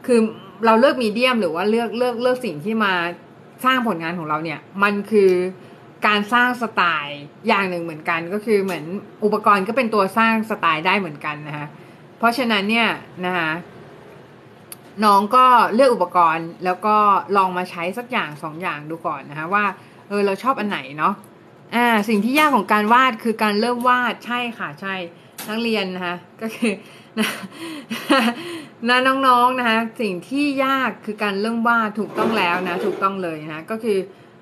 [0.06, 0.18] คือ
[0.66, 2.92] เราเลือกมีเดียมหรือว่าเลือกเลือกเลือกสิ่งที่มา
[3.64, 5.30] สร้างผลงานของเราเนี่ยมันคือ
[6.06, 8.84] การสร้างสไตล์อย่างหนึ่งเหมือนกัน ก็คือเหมือน
[9.24, 11.66] อุปกรณ์ก็เป็นตัวสร้างสไตล์ได้เหมือนกันนะคะ
[12.22, 12.88] เพราะฉะนั้นเนี่ย
[13.26, 13.50] นะคะ
[15.04, 16.96] น้องก็เลือกอุปกรณ์แล้วก็
[17.36, 19.64] ลองมาใช้สักอย่างสองอย่างดูก่อนนะคะว่า
[20.08, 21.14] เออเราชอบอันไหนเนาะ
[21.74, 24.94] อ่าสิ่งที่ยากของการวาดคือการเริ่มวาดใช่ค่ะใช่
[25.48, 26.72] นักเรียนนะคะก็คือ
[27.18, 27.28] นะ
[28.88, 33.98] นะน้องๆนะคะสิ่งที่ยากคือการเริ่มวาดถูกต้องแล้วนะถูกต้องเลยนะก็คือ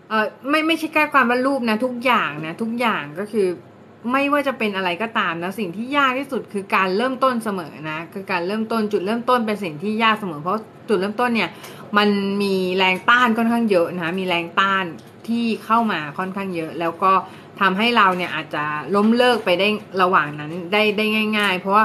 [0.08, 3.48] เออไม่ไม่ใช่แค่การวาดรูปนะทุกอย่างนะทุกอย่างก็คือ
[4.12, 11.51] ไม่ว่าจะเป็นอะไรก็ตามนะสิ่งที่ยากที่สุดคือการเริ่มต้นเสมอนะคือการเริ่มต้นจุดเริ่มต้นเป็นสิ่งที่ยากเสมอ เพราะจุดเริ่มต้นเนี่ย
[11.98, 12.09] มัน
[12.42, 14.84] มีแรงต้านค่อนข้างเยอะนะมีแรงต้าน
[15.28, 17.12] ที่เข้ามาค่อนข้างเยอะ แล้วก็
[17.61, 19.68] ทำให้เราเนี่ยอาจจะล้มเลิกไปได้
[20.03, 21.05] ระหว่างนั้นได้ได้
[21.38, 21.84] ง่าย ๆ เพราะว่า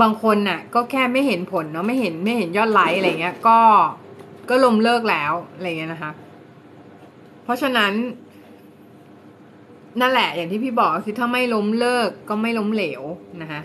[0.00, 3.58] บางคนน่ะก็แค่ไม่เห็นผลเนาะไม่เห็นไม่เห็นยอดไลค์อะไรเงี้ยก็
[4.48, 6.12] ก็ล้มเลิกแล้วอะไรเงี้ยนะคะ
[7.44, 7.92] เพราะฉะนั้น
[10.00, 13.02] นั่นแหละ อย่างที่พี่บอกคือถ้าไม่ล้มเลิกก็ไม่ล้มเหลว
[13.42, 13.60] นะคะ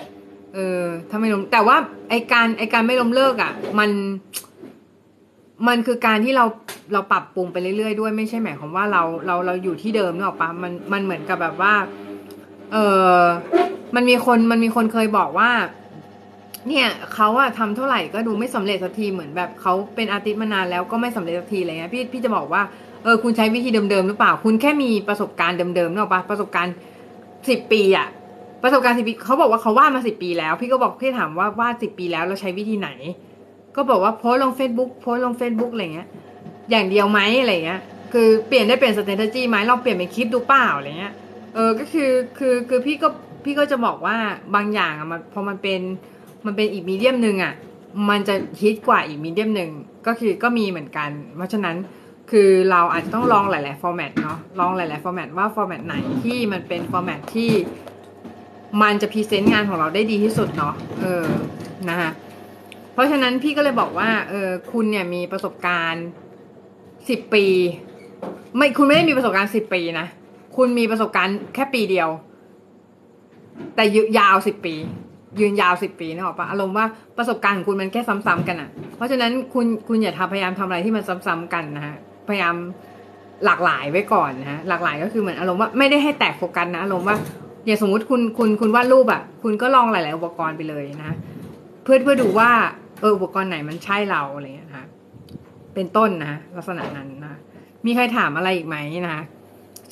[0.53, 1.77] เออถ้าไม่ล้มแต่ว่า
[2.09, 3.89] ไอการไอการไม่ล้มเลิกอะ มัน
[5.67, 6.45] มันคือการที่เรา
[6.93, 11.73] เราปรับปรุงไปเรื่อยๆด้วยไม่ใช่หมายความว่าเราเราเราอยู่ที่เดิมเนกอะปะมันมันเหมือนกับแบบว่า
[12.73, 12.77] เอ
[13.17, 13.19] อ
[13.95, 15.49] มันมีคนมันมีคนเคยบอกว่า
[16.67, 22.61] เนี่ยเขาอะทำเท่าไหร่ก็ดูไม่สำเร็จสักทีเหมือนแบบเขาเป็นอาร์ติสต์มานานแล้วก็ไม่สำเร็จสักทีอะไรเงี้ยพี่พี่จะบอกว่า
[23.03, 26.73] เออคุณใช้วิธีเดิมๆหรือเปล่า คุณแค่มีประสบการณ์เดิมๆเนอะปะประสบการณ์
[27.49, 28.07] สิบปีอะ
[28.63, 32.89] ประสบการณ์สิบปีเขาบอกว่าเขาวาดมาสิบปีแล้ว พี่ก็บอกพี่ถามว่าวาดสิบปีแล้วเราใช้วิธีไหน
[33.75, 36.07] ก็บอกว่าโพสลง Facebook โพสลง Facebook อะไรเงี้ย
[36.69, 37.81] อย่างเดียวไหมอะไรเงี้ย
[38.13, 41.13] คือเปลี่ยนได้เปลี่ยน strategy ไหมลองเปลี่ยนเป็นคลิปดูเปล่าอะไรเงี้ย
[41.55, 43.07] เออก็คือคือคือพี่ก็
[43.45, 44.15] พี่ก็จะบอกว่า
[44.55, 45.81] บางอย่างอะมันพอมันเป็น
[46.45, 47.53] มันเป็นอีก medium หนึ่งอะ
[48.09, 49.69] มันจะฮิตกว่าอีก medium หนึ่ง
[50.07, 51.75] ก็คือก็มีเหมือนกัน เพราะฉะนั้น
[52.31, 57.51] คือเราอาจจะต้องลองหลาย ๆ ฟอร์แมตเนาะลองหลาย ๆ ฟอร์แมตว่าฟอร์แมตไหนที่มันเป็นฟอร์แมตที่
[58.81, 61.27] มันจะพรีเซนต์งานของเราได้ดีที่สุดเนาะเออ
[61.89, 62.09] นะคะ
[62.93, 66.05] เพราะฉะนั้นพี่ก็เลยบอกว่าเออคุณเนี่ยมีประสบการณ์
[67.09, 67.45] สิบปี
[68.57, 70.07] ไม่คุณไม่ได้มีประสบการณ์สิบปีนะ
[70.57, 72.09] คุณมีประสบการณ์แค่ปีเดียว
[73.75, 74.75] แต่ยืนยาวสิบปี
[75.39, 76.85] ยืนยาวสิบปีนึกออกปะอารมณ์ว่า
[77.17, 81.95] ประสบการณ์ของคุณมันแค่ซ้ำๆกันอะ่ะ เพราะฉะนั้นคุณคุณอย่าทำพยายามทำอะไรที่มันซ้ำๆกันนะฮะ
[82.27, 82.55] พยายาม
[83.45, 87.17] หลากหลายไว้ก่อนนะฮะหลากหลายก็คือเหมือนอารมณ์ว่าไม่ได้ให้แตกโฟกัสนะอารมณ์ว่า
[87.65, 91.15] อย่างสมมุติคุณคุณคุณวาดรูปอะ่ะ คุณก็ลองหลาย ๆ อุปกรณ์ไปเลยนะ
[91.83, 92.49] เพื่อเพื่อดูว่า
[93.01, 94.85] เอออุปกรณ์ไหนมันใช่เราอะไรอย่างเงี้ยนะคะ
[95.73, 97.39] เป็นต้นนะลักษณะนั้นนะ
[97.85, 98.77] มีใครถามอะไรอีกไหม
[99.09, 99.23] นะ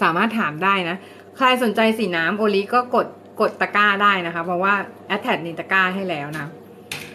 [0.02, 0.98] สามารถถามได้นะ
[1.38, 3.08] ใครสนใจสีน้ำโอลิก็กด
[3.42, 4.74] กดตะกร้าได้นะคะ เพราะว่า
[5.08, 6.48] แอดแท็นิตะกร้าให้แล้วนะ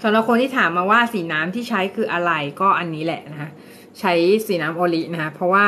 [0.02, 3.50] สำหรับคนที่ถามมาว่าสีน้ำที่ใช้คืออะไรก็อันนี้แหละนะคะ
[4.01, 4.12] ใช้
[4.47, 5.66] สีน้ำโอลินะคะเพราะว่า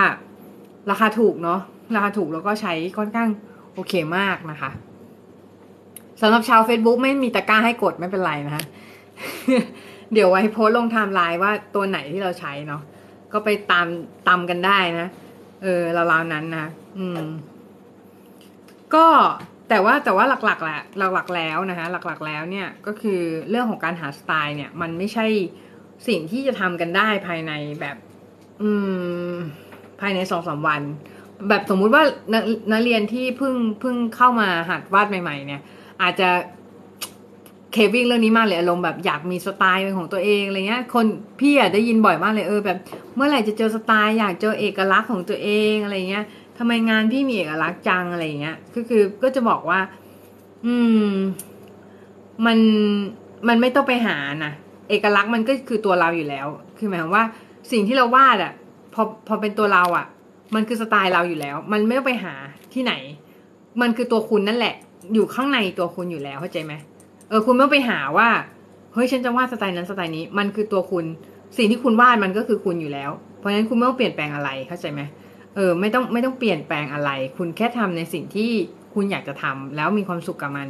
[0.91, 1.61] ราคาถูกเนาะ
[1.95, 3.29] ราคาถูกแล้วก็ใช้ค่อนข้าง
[3.75, 4.71] โอเคมากนะคะ
[6.21, 8.65] สำหรับชาว Facebook ไม่มีตะกร้าให้กดไม่เป็นไรนะคะ
[10.13, 12.83] เดี๋ยวไว้โพสลงไทม์ไลน์ว่าตัวไหนที่เราใช้เนาะ
[13.33, 13.87] ก็ไปตาม
[14.29, 15.09] ตามกันได้นะ
[15.63, 16.67] เออราวๆนั้นนะ
[16.99, 17.27] อืม
[18.95, 19.07] ก็
[19.69, 20.81] แต่ว่าแต่ว่าหลักๆแหละ
[21.15, 23.21] หลักๆแล้วนะคะหลักๆแล้วเนี่ยก็คือ
[23.51, 25.27] เรื่องของการหาสไตล์เนี่ย มันไม่ใช่
[26.09, 27.97] สิ่งที่จะทำกันได้ภายในแบบ
[28.63, 28.71] อื
[29.33, 29.35] ม
[30.01, 30.81] ภายในสองสามวัน
[31.49, 32.03] แบบสมมุติว่า
[32.35, 32.43] นัก
[32.73, 35.63] นักเรียนที่เพิ่งเพิ่งเข้ามาหัดวาดใหม่ ๆ เนี่ย
[36.03, 36.29] อาจจะ
[37.73, 41.07] เควิ่งเรื่องนี้มากเลยอารมณ์แบบอยากมีสไตล์เป็นของตัวเองอะไรเงี้ย คน
[41.41, 42.79] พี่อะได้ยินบ่อยมากเลยเออแบบ
[43.17, 46.25] เมื่อไหร่จะเจอสไตล์อยากเจอเอกลักษณ์ของตัวเองอะไรเงี้ย
[46.59, 49.81] ทำไมงานพี่มีเอกลักษณ์จังอะไรเงี้ยก็คือก็จะบอกว่า
[50.67, 50.75] อื
[51.11, 51.13] ม
[52.47, 52.59] มัน
[53.49, 54.53] มันไม่ต้องไปหานะ
[54.91, 56.47] เอกลักษณ์มันก็คือตัวเราอยู่แล้ว
[56.79, 57.25] คือหมายความว่า
[57.73, 58.53] สิ่งที่เราวาดอะ
[58.95, 60.07] พอพอเป็นตัวเราอะ
[60.55, 62.35] มันคือสไตล์เราอยู่แล้ว มันไม่ต้องไปหา
[62.75, 62.93] ที่ไหน
[63.81, 64.75] มันคือตัวคุณนั่นแหละ
[65.15, 66.73] อยู่ข้างในตัวคุณอยู่แล้วเข้าใจไหม
[67.29, 68.29] เออคุณไม่ต้องไปหาว่า
[68.93, 71.05] เฮ้ยฉันจะวาดสไตล์นั้นสไตล์นี้ มันคือตัวคุณ
[71.57, 75.01] สิ่งที่คุณวาดมันก็คือคุณอยู่แล้ว เพราะฉะนั้นคุณไม่ต้องเปลี่ยนแปลงอะไรเข้าใจไหม
[75.57, 78.51] เออไม่ต้องไม่ต้องเปลี่ยนแปลงอะไร คุณแค่ทำในสิ่งที่
[78.95, 80.69] คุณอยากจะทำแล้วมีความสุขกับมัน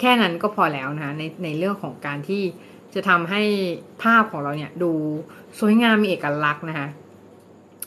[0.00, 2.42] แค่นั้นก็พอแล้วนะในในเรื่องของการที่
[2.94, 3.42] จะทำให้
[4.02, 4.92] ภาพของเราเนี่ยดู
[5.60, 6.88] สวยงามมีเอกลักษณ์นะคะ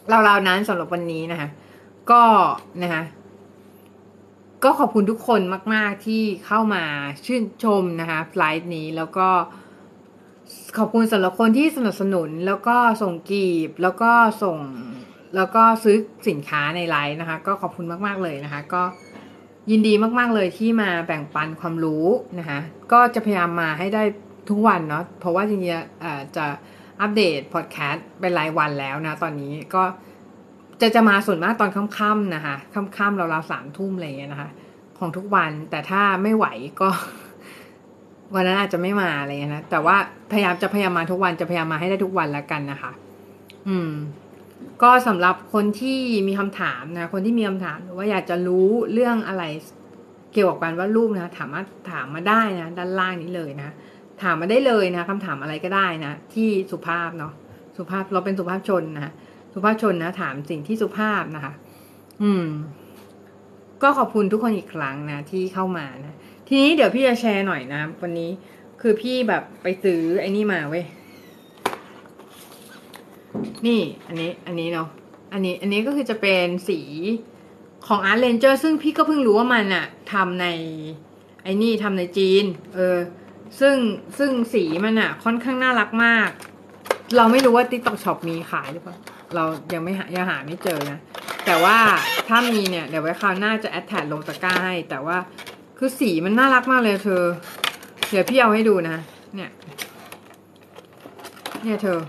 [0.10, 1.50] เราๆนั้นสำหรับวันนี้นะคะ
[2.12, 2.24] ก็
[2.84, 3.04] นะคะ
[4.64, 5.42] ก็ขอบคุณทุกคน
[5.74, 6.84] มาก ๆ ที่เข้ามา
[7.26, 9.28] ชื่นชมนะคะไลฟ์นี้แล้วก็
[10.78, 14.12] ขอบคุณสำหรับคนที่สนับสนุนแล้วก็ส่งกีบแล้วก็
[14.44, 14.58] ส่ง
[15.36, 15.98] แล้วก็ซื้อ
[16.28, 18.84] สินค้าในไลฟ์นะคะ ก็ขอบคุณมาก ๆ เลยนะคะ ก็
[19.72, 22.06] ยินดีมาก ๆ เลยที่มาแบ่งปันความรู้
[22.40, 22.60] นะคะ
[22.92, 24.04] ก็จะพยายามมาให้ได้
[24.50, 26.46] ทุกวันเนาะเพราะว่าจริงๆจะ
[27.02, 29.84] อัปเดตพอดแคสต์เป็นรายวันแล้วนะ ตอนนี้ก็
[30.82, 32.56] จะจะมาส่วนมากตอนค่ำๆนะคะ
[32.98, 34.50] ค่ำๆเราเราสามทุ่มอะไรอย่างเงี้ยนะคะ
[35.00, 36.46] ของทุกวันแต่ถ้าไม่ไหว
[36.82, 36.90] ก็
[38.34, 39.96] วันนั้นอาจจะไม่มาอะไรเงี้ยนะแต่ว่า
[40.32, 42.92] พยายามจะพยายามมาทุกวันจะพยายามมาให้ได้ทุกวันแล้วกันนะคะ
[43.68, 43.92] อืม
[44.84, 49.44] ก็สำหรับคนที่มีคำถามนะคนที่มีคำถามหรือว่าอยากจะรู้เรื่องอะไร
[50.34, 53.70] เกี่ยวกับการวาดรูปนะถามมาถามมาได้นะด้านล่างนี้เลยนะ
[54.22, 57.34] ถามมาได้เลยนะคำถามอะไรก็ได้นะ ที่สุภาพเนาะ
[57.78, 59.14] สุภาพเราเป็นสุภาพชนนะ
[59.54, 61.54] สุภาพชนนะถามสิ่งที่สุภาพนะคะ
[62.24, 62.46] อืม
[63.84, 66.16] ก็ขอบคุณทุกคนอีกครั้งนะที่เข้ามานะ
[66.48, 68.32] ทีนี้เดี๋ยวพี่จะแชร์หน่อยนะ วันนี้
[68.82, 70.86] คือพี่แบบไปซื้อไอ้นี่มาเว้ย
[73.68, 74.88] นี่ อันนี้ อันนี้เนาะ
[75.34, 76.80] อันนี้ อันนี้ก็คือจะเป็นสี
[77.88, 80.48] ของ Art Ranger ซึ่งพี่ก็เพิ่งรู้ว่ามันอะทำใน
[81.44, 82.44] ไอ้นี่ทำในจีน
[82.76, 82.98] เออ
[83.60, 83.76] ซึ่ง
[84.18, 86.30] ซึ่งสีมันอะค่อนข้างน่ารักมาก
[87.18, 88.96] เราไม่รู้ว่า TikTok Shop มีขายหรือเปล่า
[89.36, 89.44] เรา
[89.74, 91.00] ยังไม่หายังหาไม่เจอนะ
[91.46, 91.78] แต่ว่า
[92.28, 95.18] ถ้ามีเนี่ย เดี๋ยวไว้คราวหน้าจะแอดแท็ลงตะกร้าให้ แต่ว่า
[95.78, 97.24] คือสีมันน่ารักมากเลยเธอ
[98.10, 98.98] เดี๋ยวพี่เอาให้ดูนะ
[99.36, 99.52] เนี่ย
[101.64, 102.00] เนี่ยเธอ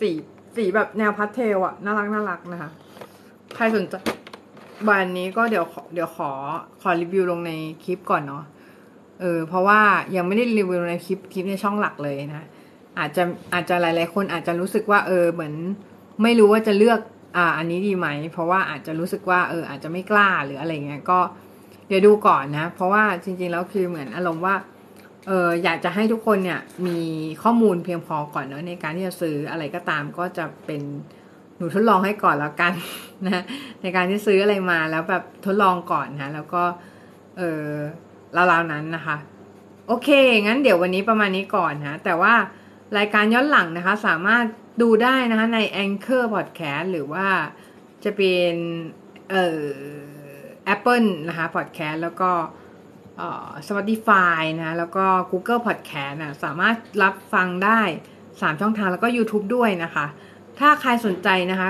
[0.00, 0.10] สี
[0.56, 2.70] สีแบบแนวพาสเทลอะน่ารักน่ารักนะคะ
[3.56, 3.94] ใครสนใจ
[4.88, 6.30] วันนี้ก็เดี๋ยวเดี๋ยวขอ
[6.80, 7.52] ขอรีวิวลงใน
[7.84, 8.44] คลิปก่อนเนาะ
[9.20, 9.80] เออเพราะว่า
[10.16, 12.46] ยังไม่ได้รีวิวในคลิปคลิปในช่องหลักเลยนะ
[12.98, 13.22] อาจจะ
[13.54, 15.54] อาจจะหลายๆคนอาจจะรู้สึกว่า เออเหมือน
[16.22, 17.00] ไม่รู้ว่าจะเลือก
[17.36, 21.18] อ่าอันนี้ดีไหม เพราะว่าอาจจะรู้สึกว่าเอออาจจะไม่กล้าหรืออะไรเงี้ยก็
[21.88, 24.54] เดี๋ยวดูก่อนนะ เพราะว่าจริง ๆ แล้วคือเหมือนอารมณ์ว่า
[25.26, 26.98] เอออยากจะให้ทุกคนเนี่ยมี
[27.42, 30.82] ข้อมูลเพียงพอก่อนเนาะในการที่จะซื้ออะไรก็ตามก็จะเป็น
[31.56, 32.72] หนูทดลองให้ก่อนแล้วกัน
[33.26, 33.42] นะ
[33.82, 36.62] ในการที่ซื้ออะไรมาแล้วแบบทดลองก่อนนะแล้วก็
[37.38, 37.68] เออ
[38.36, 39.16] ราวๆนั้นนะคะ
[39.86, 40.08] โอเค
[40.44, 42.34] งั้นเดี๋ยววันนี้ประมาณนี้ก่อนนะแต่ว่า
[42.98, 44.44] รายการย้อนหลังนะคะ สามารถ
[44.82, 47.26] ดูได้นะคะใน Anchor Podcast หรือว่า
[48.04, 48.54] จะเป็น
[49.30, 49.66] เอ่อ
[50.74, 52.30] Apple นะคะ Podcast แล้วก็
[53.18, 57.80] เอ่อ Spotify นะแล้วก็ Google Podcast นะสามารถรับฟังได้
[58.20, 60.06] 3 ช่องทางแล้วก็ YouTube ด้วยนะคะ
[60.58, 61.68] ถ้าใครสนใจนะคะ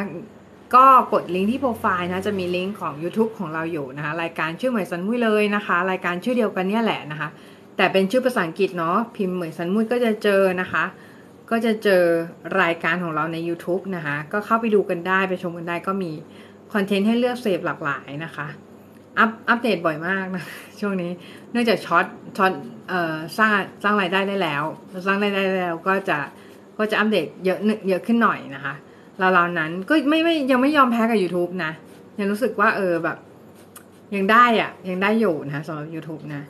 [0.74, 7.28] ก็กดลิงก์ที่โปรไฟล์นะจะมีลิงก์ของ YouTube ของเราอยู่นะคะรายการชื่อเหมยสันมุยเลยนะคะ รายการชื่อเดียวกันเนี่ยแหละนะคะ
[7.76, 10.84] แต่เป็นชื่อภาษาอังกฤษเนาะพิมพ์เหมยสันมุยก็จะเจอนะคะ
[11.50, 12.02] ก็จะเจอ
[12.62, 16.10] รายการของเราใน YouTube นะคะก็เข้าไปดูกันได้ไปชมกันได้ก็มี
[16.72, 18.46] คอนเทนต์ให้เลือกเสพหลากหลายนะคะ
[19.18, 20.44] อัพอัปเดตบ่อยมากนะ
[20.80, 21.10] ช่วงนี้
[21.52, 22.06] เนื่องจาก Shorts
[22.36, 22.52] Shorts
[22.88, 23.52] เอ่อสร้าง
[23.82, 24.62] สร้างรายได้ได้แล้ว
[25.06, 26.18] สร้างรายได้ได้แล้วก็จะ
[26.78, 28.74] ก็จะอัปเดตเยอะนึเยอะขึ้นหน่อยนะคะ
[29.22, 31.72] ราวๆนั้น ก็ไม่ไม่ยังไม่ยอมแพ้กับ YouTube นะ
[32.18, 33.18] ยังรู้สึกว่าเออแบบ
[34.14, 36.42] ยังได้อะยังได้อยู่นะคะสำหรับ YouTube นะ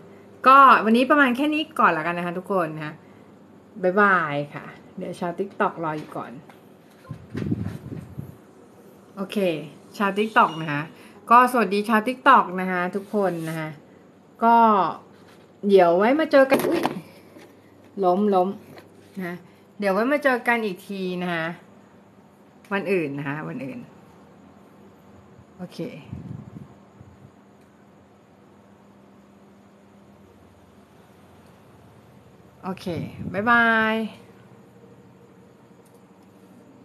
[0.46, 2.94] ก็วันนี้ประมาณแค่นี้ก่อนละกันนะคะทุกคนนะคะ
[3.82, 4.64] บ๊ายบายค่ะ
[4.96, 6.32] เดี๋ยวชาว TikTok รออยู่ก่อน
[9.16, 9.36] โอเค
[9.98, 10.82] ชาว TikTok นะคะ
[11.30, 13.68] ก็สวัสดีชาว TikTok นะคะทุกคนนะคะ
[14.44, 14.56] ก็
[15.68, 16.82] เดี๋ยวไว้มาเจอกันอุ้ย
[18.04, 18.48] ล้มล้ม
[19.24, 19.36] นะ
[19.78, 21.46] เดี๋ยวไว้มาเจอกันอีกทีนะคะ
[22.72, 23.78] วันอื่นนะคะวันอื่น
[25.56, 25.78] โอเค
[32.62, 32.84] โอเค
[33.32, 33.58] บ๊ายบา
[33.94, 34.25] ย